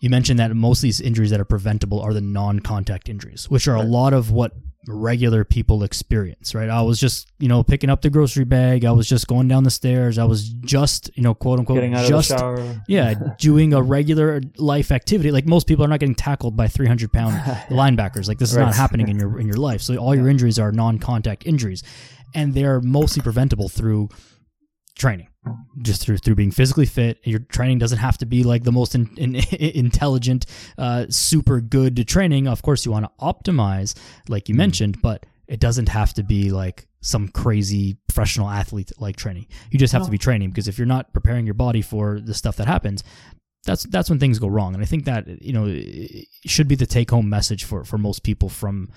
[0.00, 3.66] you mentioned that most of these injuries that are preventable are the non-contact injuries which
[3.66, 3.84] are right.
[3.84, 4.52] a lot of what
[4.88, 6.68] regular people experience, right?
[6.68, 8.84] I was just, you know, picking up the grocery bag.
[8.84, 10.18] I was just going down the stairs.
[10.18, 11.78] I was just, you know, quote unquote,
[12.08, 12.30] just,
[12.88, 15.30] yeah, doing a regular life activity.
[15.30, 17.34] Like most people are not getting tackled by 300 pound
[17.68, 18.28] linebackers.
[18.28, 18.64] Like this is right.
[18.64, 19.82] not happening in your, in your life.
[19.82, 21.82] So all your injuries are non-contact injuries
[22.34, 24.08] and they're mostly preventable through
[24.96, 25.28] training
[25.80, 27.18] just through through being physically fit.
[27.24, 30.46] Your training doesn't have to be like the most in, in, intelligent,
[30.78, 32.46] uh, super good training.
[32.46, 33.94] Of course, you want to optimize,
[34.28, 34.58] like you mm.
[34.58, 39.46] mentioned, but it doesn't have to be like some crazy professional athlete like training.
[39.70, 40.06] You just have no.
[40.06, 43.02] to be training because if you're not preparing your body for the stuff that happens,
[43.64, 44.74] that's that's when things go wrong.
[44.74, 45.66] And I think that you know
[46.46, 48.88] should be the take home message for for most people from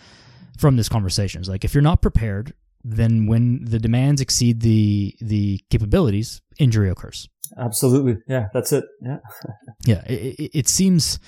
[0.58, 1.41] from this conversation.
[1.41, 2.54] Is like if you're not prepared
[2.88, 7.28] then when the demands exceed the the capabilities, injury occurs.
[7.58, 8.86] Absolutely, yeah, that's it.
[9.02, 9.18] Yeah,
[9.86, 10.04] yeah.
[10.06, 11.20] It, it, it, seems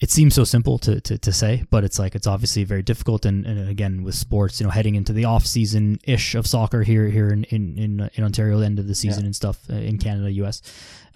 [0.00, 3.26] it seems so simple to, to, to say, but it's like it's obviously very difficult.
[3.26, 6.82] And, and again, with sports, you know, heading into the off season ish of soccer
[6.82, 9.26] here here in in in, in Ontario, the end of the season yeah.
[9.26, 10.62] and stuff uh, in Canada, U.S.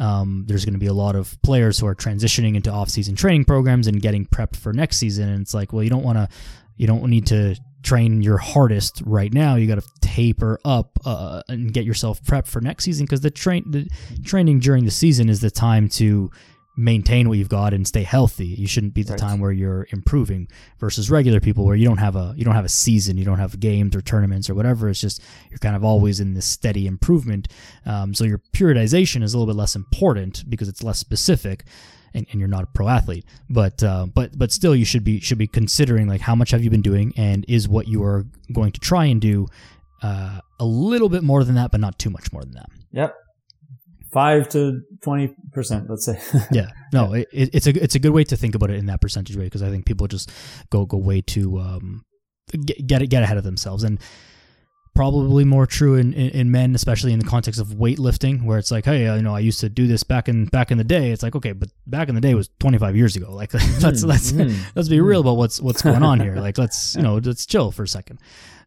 [0.00, 3.14] Um, there's going to be a lot of players who are transitioning into off season
[3.14, 5.28] training programs and getting prepped for next season.
[5.28, 6.28] And it's like, well, you don't want to,
[6.76, 9.54] you don't need to train your hardest right now.
[9.54, 13.30] You got to taper up uh, and get yourself prepped for next season because the
[13.30, 13.88] train the
[14.24, 16.30] training during the season is the time to
[16.76, 18.46] maintain what you've got and stay healthy.
[18.46, 19.18] You shouldn't be the right.
[19.18, 20.48] time where you're improving
[20.80, 23.38] versus regular people where you don't have a you don't have a season, you don't
[23.38, 24.88] have games or tournaments or whatever.
[24.88, 27.48] It's just you're kind of always in this steady improvement.
[27.86, 31.64] Um, so your periodization is a little bit less important because it's less specific
[32.14, 35.20] and, and you're not a pro athlete, but uh, but but still you should be
[35.20, 38.24] should be considering like how much have you been doing and is what you are
[38.52, 39.46] going to try and do
[40.02, 42.68] uh, a little bit more than that, but not too much more than that.
[42.92, 43.14] Yep,
[44.12, 46.20] five to twenty percent, let's say.
[46.52, 49.00] yeah, no, it, it's a it's a good way to think about it in that
[49.00, 50.30] percentage way because I think people just
[50.70, 52.04] go go way too um,
[52.64, 53.98] get get get ahead of themselves and
[54.94, 58.70] probably more true in, in, in, men, especially in the context of weightlifting, where it's
[58.70, 61.10] like, hey, you know, I used to do this back in back in the day.
[61.10, 63.30] It's like, okay, but back in the day was 25 years ago.
[63.34, 66.36] Like, let's mm, let's mm, let's be real about what's what's going on here.
[66.44, 68.20] Like, let's you know, let's chill for a second.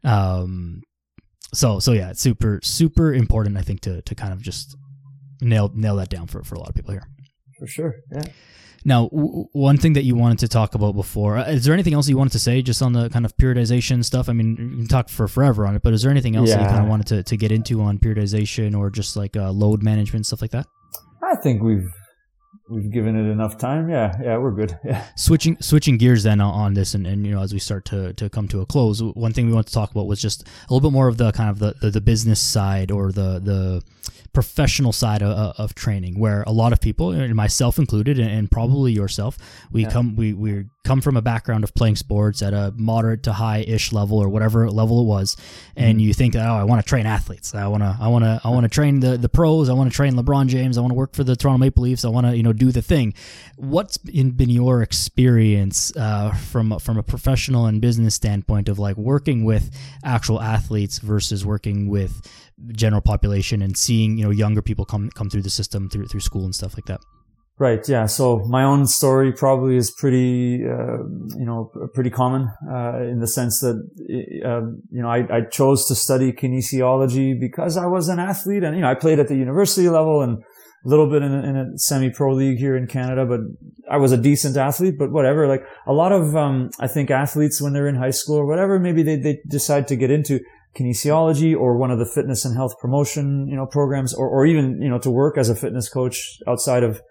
[0.03, 0.83] Um,
[1.53, 3.57] so so yeah, it's super super important.
[3.57, 4.75] I think to to kind of just
[5.41, 7.07] nail nail that down for for a lot of people here.
[7.59, 8.23] For sure, yeah.
[8.87, 11.93] Now, w- one thing that you wanted to talk about before, uh, is there anything
[11.93, 14.29] else you wanted to say just on the kind of periodization stuff?
[14.29, 16.55] I mean, you can talk for forever on it, but is there anything else yeah.
[16.55, 19.51] that you kind of wanted to, to get into on periodization or just like uh,
[19.51, 20.67] load management, stuff like that?
[21.21, 21.91] I think we've
[22.69, 23.89] we've given it enough time.
[23.89, 24.79] Yeah, yeah, we're good.
[24.85, 25.05] Yeah.
[25.17, 28.29] Switching switching gears then on this, and, and you know, as we start to, to
[28.29, 30.89] come to a close, one thing we want to talk about was just a little
[30.89, 33.83] bit more of the kind of the, the, the business side or the the
[34.37, 38.91] professional side of, of, training where a lot of people and myself included and, probably
[38.91, 39.35] yourself
[39.71, 39.89] we yeah.
[39.89, 43.63] come we we come from a background of playing sports at a moderate to high
[43.67, 45.35] ish level or whatever level it was
[45.75, 46.07] and mm-hmm.
[46.07, 47.55] you think oh I want to train athletes.
[47.55, 49.69] I want to I want to I want to train the the pros.
[49.69, 50.77] I want to train LeBron James.
[50.77, 52.05] I want to work for the Toronto Maple Leafs.
[52.05, 53.13] I want to you know do the thing.
[53.55, 58.97] What's been, been your experience uh, from from a professional and business standpoint of like
[58.97, 59.71] working with
[60.03, 62.21] actual athletes versus working with
[62.73, 66.21] general population and seeing you know younger people come come through the system through through
[66.21, 67.01] school and stuff like that.
[67.59, 67.87] Right.
[67.89, 68.05] Yeah.
[68.05, 70.99] So my own story probably is pretty, uh,
[71.35, 73.77] you know, pretty common, uh, in the sense that,
[74.45, 78.75] uh, you know, I, I, chose to study kinesiology because I was an athlete and,
[78.75, 81.57] you know, I played at the university level and a little bit in a, in
[81.57, 83.39] a semi-pro league here in Canada, but
[83.89, 85.47] I was a decent athlete, but whatever.
[85.47, 88.77] Like a lot of, um, I think athletes when they're in high school or whatever,
[88.77, 90.41] maybe they, they decide to get into
[90.75, 94.81] kinesiology or one of the fitness and health promotion, you know, programs or, or even,
[94.81, 97.01] you know, to work as a fitness coach outside of,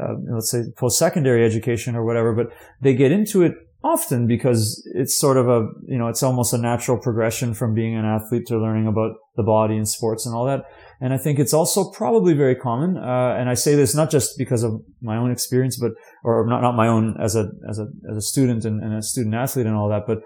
[0.00, 2.46] uh, let's say post-secondary education or whatever, but
[2.80, 3.52] they get into it
[3.82, 7.96] often because it's sort of a, you know, it's almost a natural progression from being
[7.96, 10.64] an athlete to learning about the body and sports and all that.
[11.00, 12.98] And I think it's also probably very common.
[12.98, 15.92] Uh, and I say this not just because of my own experience, but,
[16.24, 19.02] or not, not my own as a, as a, as a student and, and a
[19.02, 20.18] student athlete and all that, but,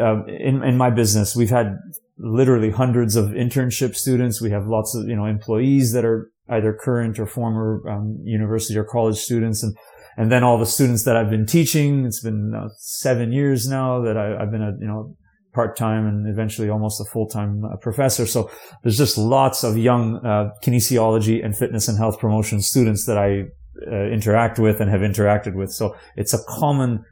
[0.00, 1.78] um, in, in my business, we've had
[2.18, 4.40] literally hundreds of internship students.
[4.40, 8.78] We have lots of, you know, employees that are either current or former um, university
[8.78, 9.76] or college students, and
[10.16, 12.04] and then all the students that I've been teaching.
[12.04, 15.16] It's been uh, seven years now that I, have been a you know
[15.52, 18.26] part time and eventually almost a full time uh, professor.
[18.26, 18.50] So
[18.82, 23.44] there's just lots of young uh, kinesiology and fitness and health promotion students that I
[23.90, 25.72] uh, interact with and have interacted with.
[25.72, 27.04] So it's a common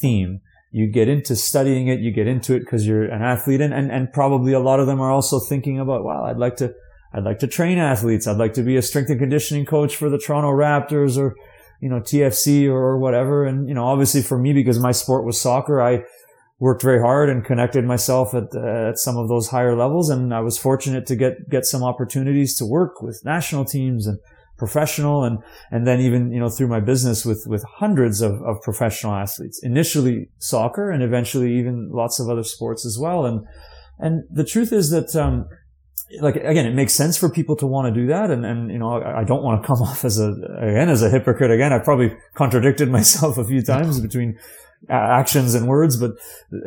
[0.00, 0.40] theme.
[0.72, 3.92] You get into studying it, you get into it because you're an athlete and, and,
[3.92, 6.74] and probably a lot of them are also thinking about, wow, I'd like to
[7.14, 8.26] I'd like to train athletes.
[8.26, 11.36] I'd like to be a strength and conditioning coach for the Toronto Raptors or,
[11.80, 13.44] you know, TFC or, whatever.
[13.44, 16.04] And, you know, obviously for me, because my sport was soccer, I
[16.58, 20.08] worked very hard and connected myself at, uh, at some of those higher levels.
[20.08, 24.18] And I was fortunate to get, get some opportunities to work with national teams and
[24.62, 25.38] professional and,
[25.72, 29.58] and then even, you know, through my business with, with hundreds of, of professional athletes,
[29.64, 33.26] initially soccer and eventually even lots of other sports as well.
[33.26, 33.44] And,
[33.98, 35.46] and the truth is that, um,
[36.20, 38.78] like again, it makes sense for people to want to do that, and and you
[38.78, 40.28] know, I, I don't want to come off as a
[40.60, 41.50] again as a hypocrite.
[41.50, 44.38] Again, I probably contradicted myself a few times between
[44.90, 46.10] actions and words, but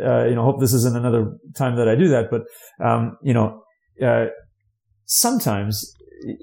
[0.03, 2.31] uh, you know, hope this isn't another time that I do that.
[2.31, 2.41] But
[2.83, 3.61] um, you know,
[4.03, 4.25] uh,
[5.05, 5.93] sometimes.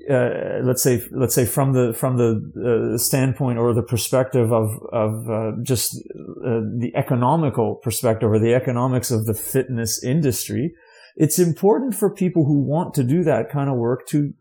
[0.08, 4.80] Uh, let's say, let's say from the from the uh, standpoint or the perspective of
[4.92, 10.74] of uh, just uh, the economical perspective or the economics of the fitness industry,
[11.16, 14.34] it's important for people who want to do that kind of work to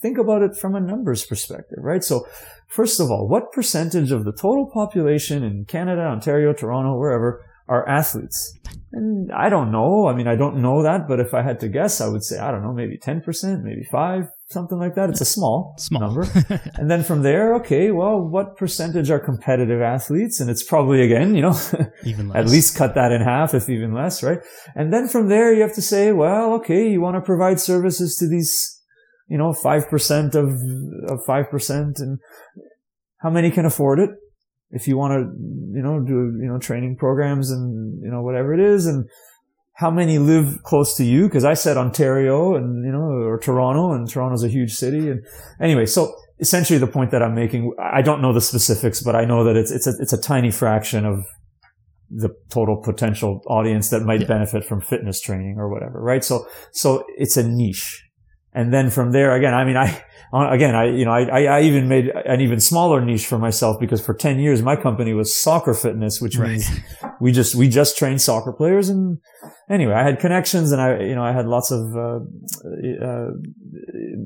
[0.00, 2.02] think about it from a numbers perspective, right?
[2.02, 2.26] So
[2.66, 7.88] first of all, what percentage of the total population in Canada, Ontario, Toronto, wherever are
[7.88, 8.58] athletes?
[8.92, 10.06] And I don't know.
[10.06, 12.38] I mean, I don't know that, but if I had to guess, I would say,
[12.38, 15.10] I don't know, maybe 10%, maybe five, something like that.
[15.10, 16.00] It's a small, small.
[16.00, 16.26] number.
[16.74, 20.40] and then from there, okay, well, what percentage are competitive athletes?
[20.40, 21.58] And it's probably again, you know,
[22.04, 24.38] even at least cut that in half, if even less, right?
[24.74, 28.16] And then from there, you have to say, well, okay, you want to provide services
[28.16, 28.80] to these,
[29.28, 30.48] you know, 5% of,
[31.10, 32.18] of 5% and
[33.18, 34.10] how many can afford it?
[34.70, 35.18] If you want to,
[35.74, 39.08] you know, do, you know, training programs and, you know, whatever it is and
[39.74, 41.28] how many live close to you?
[41.28, 45.10] Cause I said Ontario and, you know, or Toronto and Toronto's a huge city.
[45.10, 45.24] And
[45.60, 49.24] anyway, so essentially the point that I'm making, I don't know the specifics, but I
[49.24, 51.24] know that it's, it's a, it's a tiny fraction of
[52.10, 54.28] the total potential audience that might yeah.
[54.28, 56.24] benefit from fitness training or whatever, right?
[56.24, 58.02] So, so it's a niche.
[58.52, 60.02] And then from there, again, I mean, I,
[60.32, 64.04] again, I, you know, I, I even made an even smaller niche for myself because
[64.04, 66.50] for 10 years, my company was soccer fitness, which right.
[66.50, 66.70] means
[67.20, 68.88] we just, we just trained soccer players.
[68.88, 69.18] And
[69.70, 72.18] anyway, I had connections and I, you know, I had lots of, uh,
[73.04, 73.30] uh,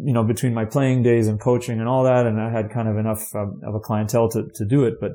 [0.02, 2.26] you know, between my playing days and coaching and all that.
[2.26, 4.94] And I had kind of enough um, of a clientele to, to do it.
[5.00, 5.12] But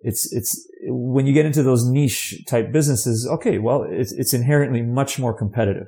[0.00, 4.82] it's, it's, when you get into those niche type businesses, okay, well, it's, it's inherently
[4.82, 5.86] much more competitive.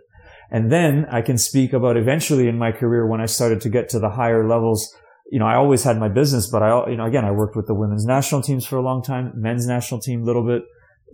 [0.50, 3.88] And then I can speak about eventually in my career when I started to get
[3.90, 4.94] to the higher levels.
[5.30, 7.66] You know, I always had my business, but I, you know, again, I worked with
[7.66, 10.62] the women's national teams for a long time, men's national team a little bit,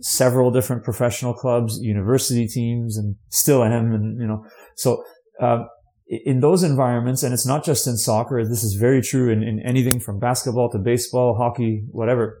[0.01, 3.93] several different professional clubs, university teams, and still am.
[3.93, 5.03] And, you know, so,
[5.41, 5.63] uh,
[6.11, 9.61] in those environments, and it's not just in soccer, this is very true in, in
[9.65, 12.37] anything from basketball to baseball, hockey, whatever.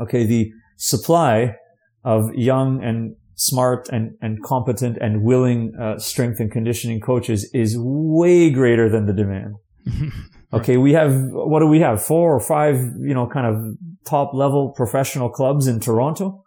[0.00, 0.24] Okay.
[0.24, 1.56] The supply
[2.04, 7.76] of young and smart and, and competent and willing uh, strength and conditioning coaches is
[7.78, 9.56] way greater than the demand.
[10.52, 12.02] okay, we have what do we have?
[12.04, 16.44] Four or five, you know, kind of top level professional clubs in Toronto.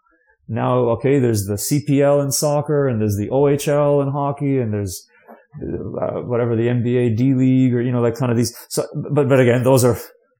[0.47, 5.05] Now, okay, there's the CPL in soccer, and there's the OHL in hockey, and there's
[5.61, 8.55] uh, whatever the NBA D League, or you know, like kind of these.
[8.69, 9.97] So, but but again, those are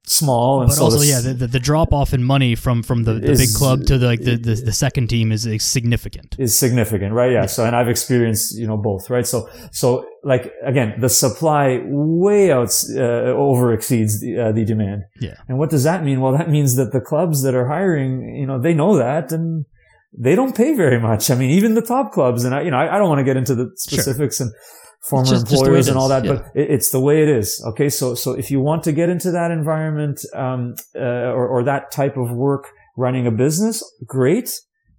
[0.07, 3.03] small, and but so also, yeah, the, the, the drop off in money from from
[3.03, 6.35] the, the big club to the, like the, the the second team is, is significant.
[6.39, 7.31] is significant, right?
[7.31, 7.45] Yeah.
[7.47, 9.25] So, and I've experienced, you know, both, right?
[9.25, 15.03] So, so like again, the supply way outs uh, over exceeds the, uh, the demand.
[15.19, 15.35] Yeah.
[15.47, 16.21] And what does that mean?
[16.21, 19.65] Well, that means that the clubs that are hiring, you know, they know that and
[20.17, 21.29] they don't pay very much.
[21.29, 23.25] I mean, even the top clubs, and I, you know, I, I don't want to
[23.25, 23.99] get into the Sure.
[23.99, 24.51] specifics and
[25.09, 26.33] former just- just employers it and all that, yeah.
[26.33, 27.63] but it, it's the way it is.
[27.69, 27.89] Okay.
[27.89, 31.91] So, so if you want to get into that environment, um, uh, or, or that
[31.91, 32.65] type of work
[32.97, 34.49] running a business, great.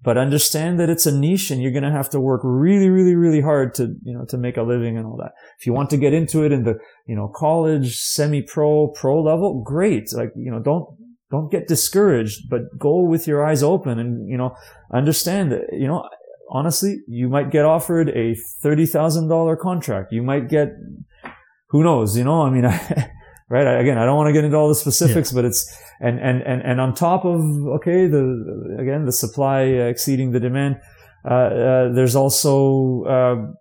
[0.03, 3.17] But understand that it's a niche and you're going to have to work really, really,
[3.17, 5.33] really hard to, you know, to make a living and all that.
[5.59, 9.63] If you want to get into it in the, you know, college, semi-pro, pro level,
[9.65, 10.13] great.
[10.13, 10.87] Like, you know, don't,
[11.33, 14.55] don't get discouraged, but go with your eyes open and, you know,
[14.93, 16.09] understand that, you know,
[16.51, 20.13] honestly, you might get offered a $30,000 contract.
[20.13, 20.69] You might get,
[21.69, 22.65] who knows, you know, I mean,
[23.49, 23.67] right?
[23.67, 26.43] I, again, I don't want to get into all the specifics, but it's, and, and,
[26.43, 27.41] and, and on top of,
[27.77, 30.81] okay, the, again, the supply exceeding the demand,
[31.25, 33.53] uh, uh, there's also, uh,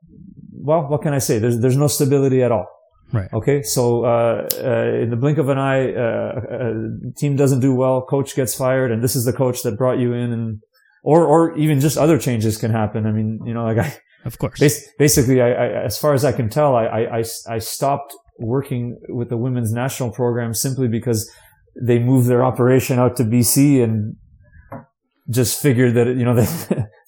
[0.52, 1.40] well, what can I say?
[1.40, 2.68] There's, there's no stability at all.
[3.12, 3.32] Right.
[3.34, 3.62] Okay.
[3.62, 6.74] So, uh, uh, in the blink of an eye, uh, uh,
[7.16, 10.14] team doesn't do well, coach gets fired, and this is the coach that brought you
[10.14, 10.62] in and,
[11.06, 13.06] or, or even just other changes can happen.
[13.06, 13.96] I mean, you know, like I,
[14.26, 14.60] Of course.
[14.60, 18.16] Bas- basically, I, I, as far as I can tell, I, I, I, I stopped
[18.40, 21.30] working with the women's national program simply because
[21.80, 24.16] they moved their operation out to BC and
[25.30, 26.48] just figured that, you know, they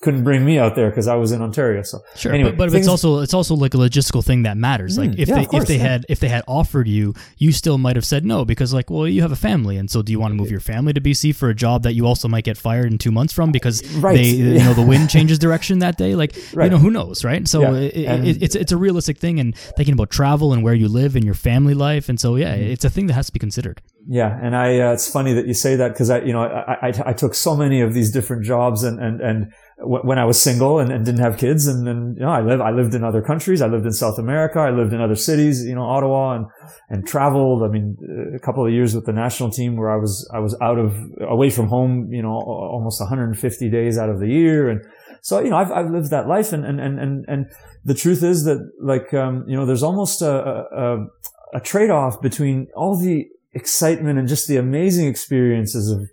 [0.07, 1.81] couldn't bring me out there because I was in Ontario.
[1.83, 4.55] So Sure, anyway, but, but things- it's also it's also like a logistical thing that
[4.67, 4.97] matters.
[4.97, 5.87] Like Mm, if yeah, they of if they yeah.
[5.91, 9.07] had if they had offered you, you still might have said no because like well
[9.15, 11.35] you have a family and so do you want to move your family to BC
[11.35, 14.15] for a job that you also might get fired in two months from because Right,
[14.17, 16.31] they you know the wind changes direction that day like
[16.63, 17.95] you know who knows right so Yeah, it,
[18.29, 21.25] it, it's it's a realistic thing and thinking about travel and where you live and
[21.25, 22.73] your family life and so yeah Mm-hmm.
[22.73, 23.81] it's a thing that has to be considered.
[24.09, 26.87] Yeah, and I uh, it's funny that you say that because I you know I,
[26.87, 30.41] I I took so many of these different jobs and and and when I was
[30.41, 31.67] single and, and didn't have kids.
[31.67, 33.61] And then you know I live I lived in other countries.
[33.61, 34.59] I lived in South America.
[34.59, 36.45] I lived in other cities you know Ottawa and
[36.89, 37.63] and traveled.
[37.63, 37.97] I mean
[38.35, 40.95] a couple of years with the national team where I was I was out of
[41.21, 44.69] away from home you know almost 150 days out of the year.
[44.69, 44.81] And
[45.21, 46.53] so you know I've I've lived that life.
[46.53, 47.45] And and and and,
[47.85, 51.05] the truth is that like um you know there's almost a a,
[51.53, 56.09] a trade off between all the excitement and just the amazing experiences of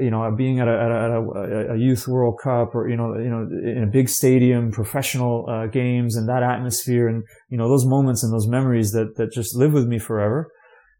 [0.00, 3.16] you know being at a, at a, at a, youth World Cup or you know
[3.16, 7.68] you know in a big stadium, professional uh, games, and that atmosphere, and you know
[7.68, 10.50] those moments and those memories that that just live with me forever.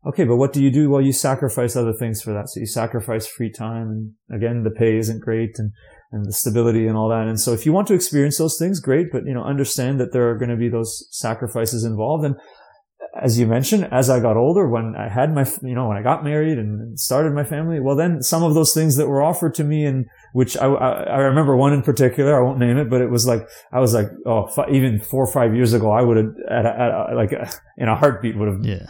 [0.07, 0.88] Okay, but what do you do?
[0.88, 2.49] Well, you sacrifice other things for that.
[2.49, 5.72] So you sacrifice free time, and again, the pay isn't great, and
[6.12, 7.28] and the stability and all that.
[7.28, 10.12] And so if you want to experience those things, great, but you know understand that
[10.12, 12.36] there are going to be those sacrifices involved, and
[13.20, 16.02] as you mentioned, as I got older, when I had my, you know, when I
[16.02, 19.54] got married and started my family, well, then some of those things that were offered
[19.54, 22.88] to me and which I, I, I remember one in particular, I won't name it,
[22.88, 25.90] but it was like, I was like, oh, fi- even four or five years ago,
[25.90, 28.86] I would have, at, a, at a, like, a, in a heartbeat would have Yeah.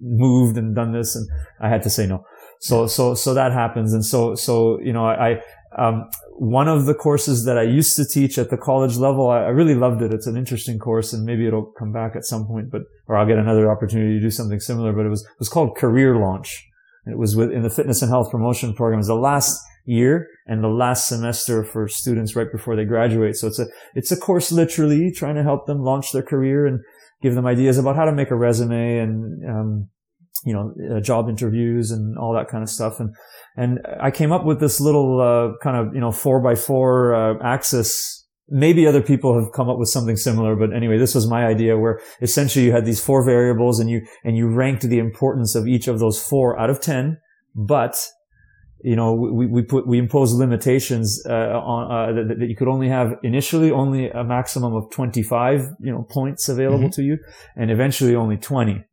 [0.00, 1.28] moved and done this and
[1.60, 2.24] I had to say no.
[2.60, 3.92] So, so, so that happens.
[3.92, 5.40] And so, so, you know, I,
[5.78, 9.44] um, one of the courses that I used to teach at the college level, I,
[9.44, 10.12] I really loved it.
[10.12, 13.26] It's an interesting course and maybe it'll come back at some point, but, or I'll
[13.26, 16.64] get another opportunity to do something similar, but it was, it was called career launch.
[17.06, 18.98] It was with, in the fitness and health promotion program.
[18.98, 23.36] Was the last year and the last semester for students right before they graduate.
[23.36, 26.80] So it's a, it's a course literally trying to help them launch their career and
[27.20, 29.88] give them ideas about how to make a resume and, um,
[30.44, 33.00] you know, uh, job interviews and all that kind of stuff.
[33.00, 33.14] And,
[33.56, 37.14] and I came up with this little, uh, kind of, you know, four by four,
[37.14, 38.26] uh, axis.
[38.48, 41.78] Maybe other people have come up with something similar, but anyway, this was my idea
[41.78, 45.66] where essentially you had these four variables and you, and you ranked the importance of
[45.66, 47.18] each of those four out of 10,
[47.54, 47.96] but
[48.84, 52.66] you know, we, we put, we impose limitations, uh, on, uh, that, that you could
[52.66, 57.16] only have initially only a maximum of 25, you know, points available to you
[57.54, 58.84] and eventually only 20.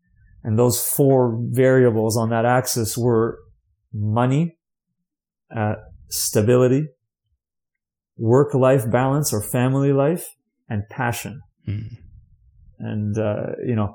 [0.50, 3.38] And those four variables on that axis were
[3.94, 4.58] money,
[5.56, 5.76] uh,
[6.08, 6.88] stability,
[8.18, 10.28] work-life balance or family life,
[10.68, 11.42] and passion.
[11.68, 11.98] Mm.
[12.80, 13.94] And, uh, you know,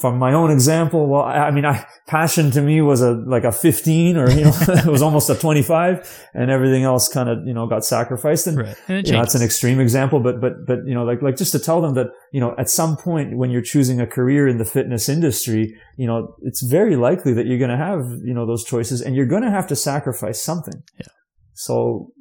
[0.00, 3.44] from my own example, well, I, I mean, I, passion to me was a, like
[3.44, 7.46] a 15 or, you know, it was almost a 25 and everything else kind of,
[7.46, 8.46] you know, got sacrificed.
[8.46, 8.76] And, Right.
[8.88, 11.52] And you know, that's an extreme example, but, but, but, you know, like, like just
[11.52, 14.58] to tell them that, you know, at some point when you're choosing a career in
[14.58, 18.46] the fitness industry, you know, it's very likely that you're going to have, you know,
[18.46, 20.82] those choices and you're going to have to sacrifice something.
[20.98, 21.06] Yeah.
[21.54, 22.12] So,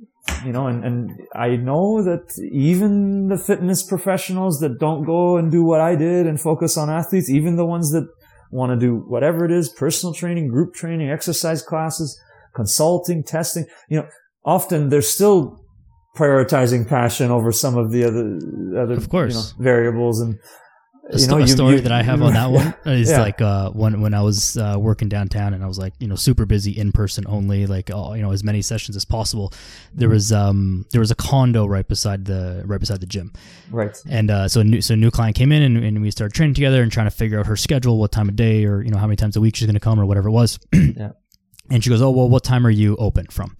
[0.45, 5.51] you know, and, and I know that even the fitness professionals that don't go and
[5.51, 8.07] do what I did and focus on athletes, even the ones that
[8.51, 12.19] want to do whatever it is, personal training, group training, exercise classes,
[12.55, 14.07] consulting, testing, you know,
[14.45, 15.63] often they're still
[16.17, 18.37] prioritizing passion over some of the other,
[18.81, 19.33] other, Of course.
[19.33, 20.19] you know, variables.
[20.19, 20.37] And,
[21.09, 23.21] A, you know, a you- story you- that I have on that one is Yeah.
[23.21, 26.15] like uh, when when I was uh, working downtown and I was like you know
[26.15, 29.51] super busy in person only like oh, you know as many sessions as possible.
[29.93, 33.33] There was um there was a condo right beside the right beside the gym,
[33.71, 33.97] Right.
[34.09, 36.33] and uh, so a new so a new client came in and, and we started
[36.35, 38.91] training together and trying to figure out her schedule, what time of day or you
[38.91, 40.59] know how many times a week she's going to come or whatever it was.
[40.73, 41.11] Yeah.
[41.69, 43.55] And she goes, oh well, what time are you open from?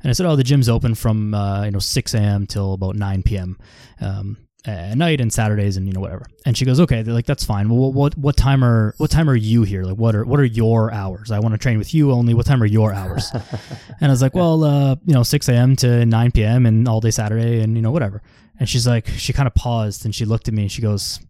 [0.00, 2.46] And I said, oh, the gym's open from uh, you know 6 a.m.
[2.46, 3.58] till about 9 p.m.
[4.00, 4.36] Um,
[4.66, 6.26] at night and Saturdays and you know whatever.
[6.44, 7.68] And she goes, okay, they're like that's fine.
[7.68, 9.84] Well, what what time are what time are you here?
[9.84, 11.30] Like what are what are your hours?
[11.30, 12.34] I want to train with you only.
[12.34, 13.30] What time are your hours?
[14.00, 15.76] and I was like, well, uh, you know, 6 a.m.
[15.76, 16.66] to 9 p.m.
[16.66, 18.22] and all day Saturday and you know whatever.
[18.58, 21.20] And she's like, she kind of paused and she looked at me and she goes,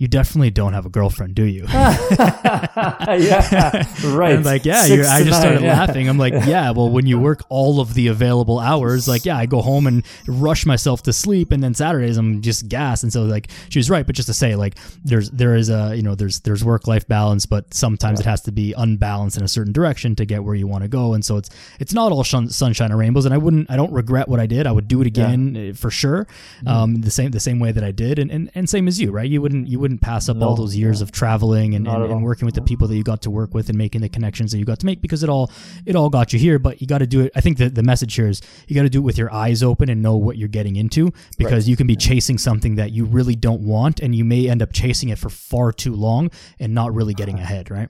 [0.00, 1.66] you definitely don't have a girlfriend, do you?
[1.72, 3.86] yeah.
[4.02, 4.30] Right.
[4.30, 5.74] And I'm like, yeah, you're, I just nine, started yeah.
[5.74, 6.08] laughing.
[6.08, 9.44] I'm like, yeah, well, when you work all of the available hours, like, yeah, I
[9.44, 13.02] go home and rush myself to sleep, and then Saturdays I'm just gassed.
[13.02, 15.94] And so, like, she was right, but just to say, like, there's there is a
[15.94, 19.44] you know there's there's work life balance, but sometimes it has to be unbalanced in
[19.44, 21.12] a certain direction to get where you want to go.
[21.12, 23.26] And so it's it's not all shun, sunshine and rainbows.
[23.26, 24.66] And I wouldn't I don't regret what I did.
[24.66, 26.26] I would do it again uh, for sure.
[26.60, 26.68] Mm-hmm.
[26.68, 29.10] Um, the same the same way that I did, and, and and same as you,
[29.10, 29.28] right?
[29.28, 32.46] You wouldn't you wouldn't pass up all those years of traveling and, and, and working
[32.46, 34.64] with the people that you got to work with and making the connections that you
[34.64, 35.50] got to make because it all
[35.86, 37.32] it all got you here but you got to do it.
[37.34, 39.62] I think that the message here is you got to do it with your eyes
[39.62, 43.04] open and know what you're getting into because you can be chasing something that you
[43.04, 46.74] really don't want and you may end up chasing it for far too long and
[46.74, 47.88] not really getting ahead right?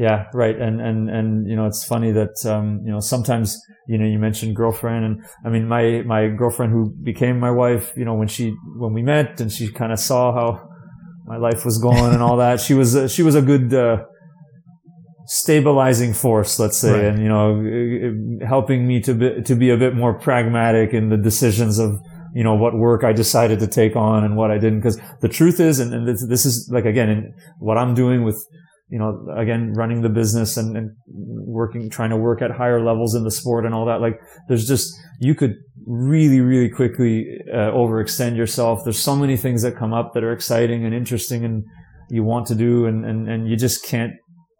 [0.00, 0.58] Yeah, right.
[0.58, 4.18] And and and you know, it's funny that um, you know sometimes you know you
[4.18, 7.92] mentioned girlfriend, and I mean my my girlfriend who became my wife.
[7.96, 10.68] You know, when she when we met and she kind of saw how
[11.26, 13.72] my life was going and all that, she was uh, she was a good.
[13.74, 14.04] Uh,
[15.32, 17.04] stabilizing force let's say Right.
[17.04, 21.16] and you know helping me to be to be a bit more pragmatic in the
[21.16, 22.00] decisions of
[22.34, 25.28] you know what work I decided to take on and what I didn't because the
[25.28, 28.44] truth is and, and this, this is like again in what I'm doing with
[28.90, 33.14] you know, again, running the business and, and working, trying to work at higher levels
[33.14, 34.00] in the sport and all that.
[34.00, 34.18] Like,
[34.48, 35.54] there's just, you could
[35.90, 38.84] really, really quickly uh, overextend yourself.
[38.84, 41.64] There's so many things that come up that are exciting and interesting and
[42.08, 44.12] you want to do and, and, and you just can't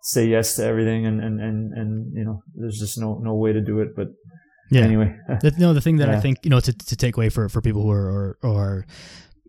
[0.02, 1.06] say yes to everything.
[1.06, 3.90] And, and, and, and, you know, there's just no, no way to do it.
[3.94, 4.08] But
[4.72, 7.28] yeah anyway, the, no the thing that i think you know to, to take away
[7.28, 8.86] for, for people who are or, or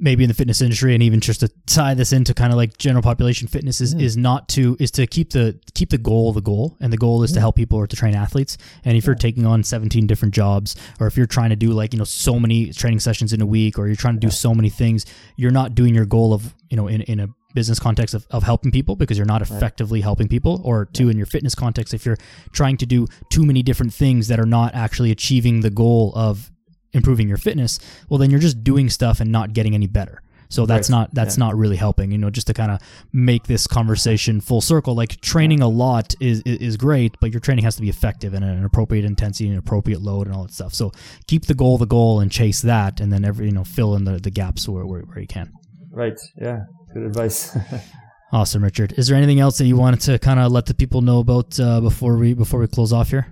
[0.02, 2.78] maybe in the fitness industry and even just to tie this into kind of like
[2.78, 4.02] general population fitness is, mm.
[4.02, 6.76] is not to is to keep the keep the goal the goal.
[6.82, 7.41] And the goal is to mm.
[7.41, 8.58] help people or to train athletes.
[8.84, 11.93] And if you're taking on 17 different jobs or if you're trying to do like
[11.93, 14.54] you know so many training sessions in a week or you're trying to do so
[14.54, 18.14] many things you're not doing your goal of you know in, in a business context
[18.14, 21.56] of, of helping people because you're not effectively helping people or two in your fitness
[21.56, 22.18] context if you're
[22.52, 26.51] trying to do too many different things that are not actually achieving the goal of
[26.94, 27.80] improving your fitness
[28.10, 30.98] well then you're just doing stuff and not getting any better so that's Right.
[30.98, 32.80] not that's not really helping you know just to kind of
[33.14, 37.39] make this conversation full circle like training a lot is, is is great but your
[37.39, 40.52] training has to be effective and an appropriate intensity and appropriate load and all that
[40.54, 40.92] stuff so
[41.28, 44.04] keep the goal the goal and chase that and then every you know fill in
[44.04, 45.52] the, the gaps where, where, where you can
[45.92, 46.20] right.
[46.38, 46.66] Yeah.
[46.94, 47.56] Good advice.
[48.34, 51.02] awesome richard is there anything else that you wanted to kind of let the people
[51.02, 53.28] know about uh, before we before we close off here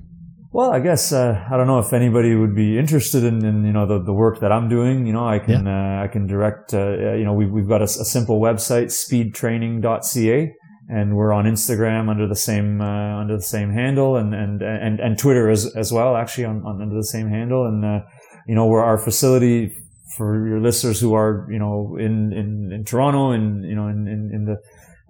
[0.52, 3.72] Well, I guess uh, I don't know if anybody would be interested in, in you
[3.72, 5.06] know the, the work that I'm doing.
[5.06, 6.74] You know, I can uh, I can direct.
[6.74, 10.56] Uh, you know, we've we've got a simple website, speedtraining.ca,
[10.90, 15.00] and we're on Instagram under the same uh, under the same handle, and and and
[15.00, 17.68] and Twitter as as well, actually on, on under the same handle.
[17.68, 18.00] And uh,
[18.48, 19.72] you know, we're our facility
[20.18, 24.08] for your listeners who are you know in in, in Toronto and you know in
[24.08, 24.58] in, in the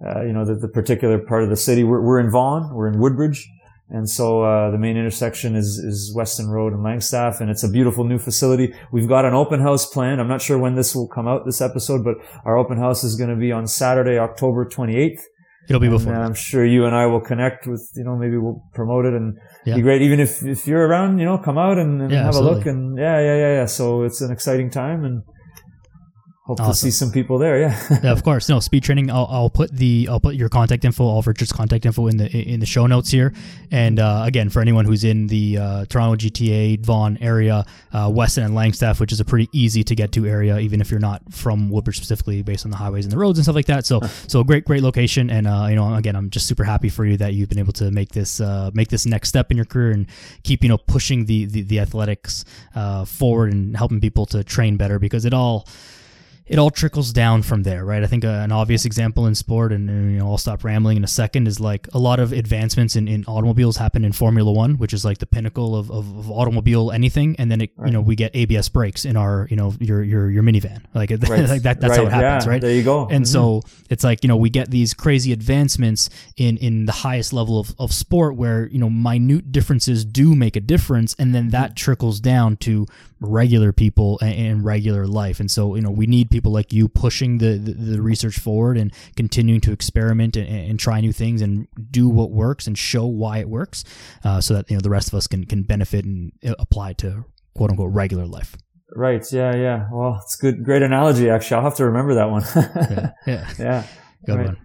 [0.06, 1.82] uh, you know the, the particular part of the city.
[1.82, 2.74] We're we're in Vaughan.
[2.74, 3.48] We're in Woodbridge.
[3.92, 7.68] And so uh, the main intersection is is Weston Road and Langstaff, and it's a
[7.68, 8.72] beautiful new facility.
[8.92, 10.20] We've got an open house planned.
[10.20, 12.14] I'm not sure when this will come out, this episode, but
[12.44, 15.18] our open house is going to be on Saturday, October 28th.
[15.68, 18.16] it'll be And, before uh, I'm sure you and I will connect with, you know,
[18.16, 19.74] maybe we'll promote it and Yeah.
[19.76, 20.02] be great.
[20.02, 22.66] Even if if you're around, you know, come out and, and Yeah, have a look.
[22.66, 23.66] And yeah, yeah, yeah, yeah.
[23.66, 25.22] So it's an exciting time, and
[26.58, 27.58] hope to see some people there.
[27.58, 27.80] Yeah.
[28.02, 28.48] yeah, of course.
[28.48, 29.10] No speed training.
[29.10, 32.16] I'll, I'll put the I'll put your contact info, all of Richard's contact info in
[32.16, 33.32] the in the show notes here.
[33.70, 38.44] And uh, again, for anyone who's in the uh, Toronto GTA Vaughan area, uh, Weston
[38.44, 41.22] and Langstaff, which is a pretty easy to get to area, even if you're not
[41.32, 43.86] from Woodbridge specifically, based on the highways and the roads and stuff like that.
[43.86, 45.30] So so a great great location.
[45.30, 47.72] And uh, you know, again, I'm just super happy for you that you've been able
[47.74, 50.06] to make this uh, make this next step in your career and
[50.42, 52.44] keep you know pushing the the, the athletics
[52.74, 55.66] uh, forward and helping people to train better because it all
[56.50, 58.02] it all trickles down from there, right?
[58.02, 60.96] I think uh, an obvious example in sport, and, and, you know, I'll stop rambling
[60.96, 64.50] in a second, is like a lot of advancements in, in automobiles happen in Formula
[64.50, 67.86] One, which is like the pinnacle of, of, of automobile anything, and then it, right.
[67.86, 71.10] you know we get ABS brakes in our you know your your your minivan, like,
[71.28, 71.48] right.
[71.48, 71.80] like that.
[71.80, 72.00] That's right.
[72.00, 72.50] how it happens, yeah.
[72.50, 72.60] right?
[72.60, 73.02] There you go.
[73.02, 73.32] And mm-hmm.
[73.32, 77.60] so it's like you know we get these crazy advancements in in the highest level
[77.60, 81.76] of, of sport, where you know minute differences do make a difference, and then that
[81.76, 82.88] trickles down to
[83.20, 85.40] regular people and, regular life.
[85.40, 88.78] And so, you know, we need people like you pushing the, the, the research forward
[88.78, 93.04] and continuing to experiment and, and, try new things and do what works and show
[93.04, 93.84] why it works
[94.24, 96.92] uh, so that, you know, the rest of us can, can benefit and uh, apply
[96.94, 98.56] to quote unquote regular life.
[98.94, 99.24] Right.
[99.30, 99.54] Yeah.
[99.54, 99.88] Yeah.
[99.92, 100.64] Well, it's good.
[100.64, 101.28] Great analogy.
[101.28, 102.42] Actually, I'll have to remember that one.
[102.56, 103.10] yeah.
[103.26, 103.54] Yeah.
[103.58, 103.86] yeah.
[104.24, 104.46] Good right.
[104.46, 104.56] one.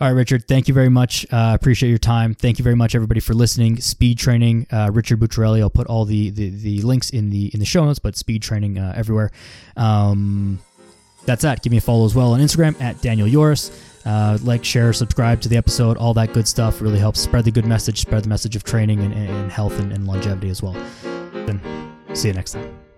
[0.00, 1.26] All right, Richard, thank you very much.
[1.30, 2.32] I uh, appreciate your time.
[2.32, 3.82] Thank you very much, everybody, for listening.
[3.82, 5.60] Speed training, uh, Richard Bucciarelli.
[5.60, 8.42] I'll put all the, the, the links in the in the show notes, but speed
[8.42, 9.30] training uh, everywhere.
[9.76, 10.60] Um,
[11.24, 11.62] that's that.
[11.62, 13.70] Give me a follow as well on Instagram at Daniel Yoris.
[14.04, 15.96] Uh, like, share, subscribe to the episode.
[15.98, 19.00] All that good stuff really helps spread the good message, spread the message of training
[19.00, 20.76] and, and health and, and longevity as well.
[21.32, 21.60] Then,
[22.14, 22.89] see you next time.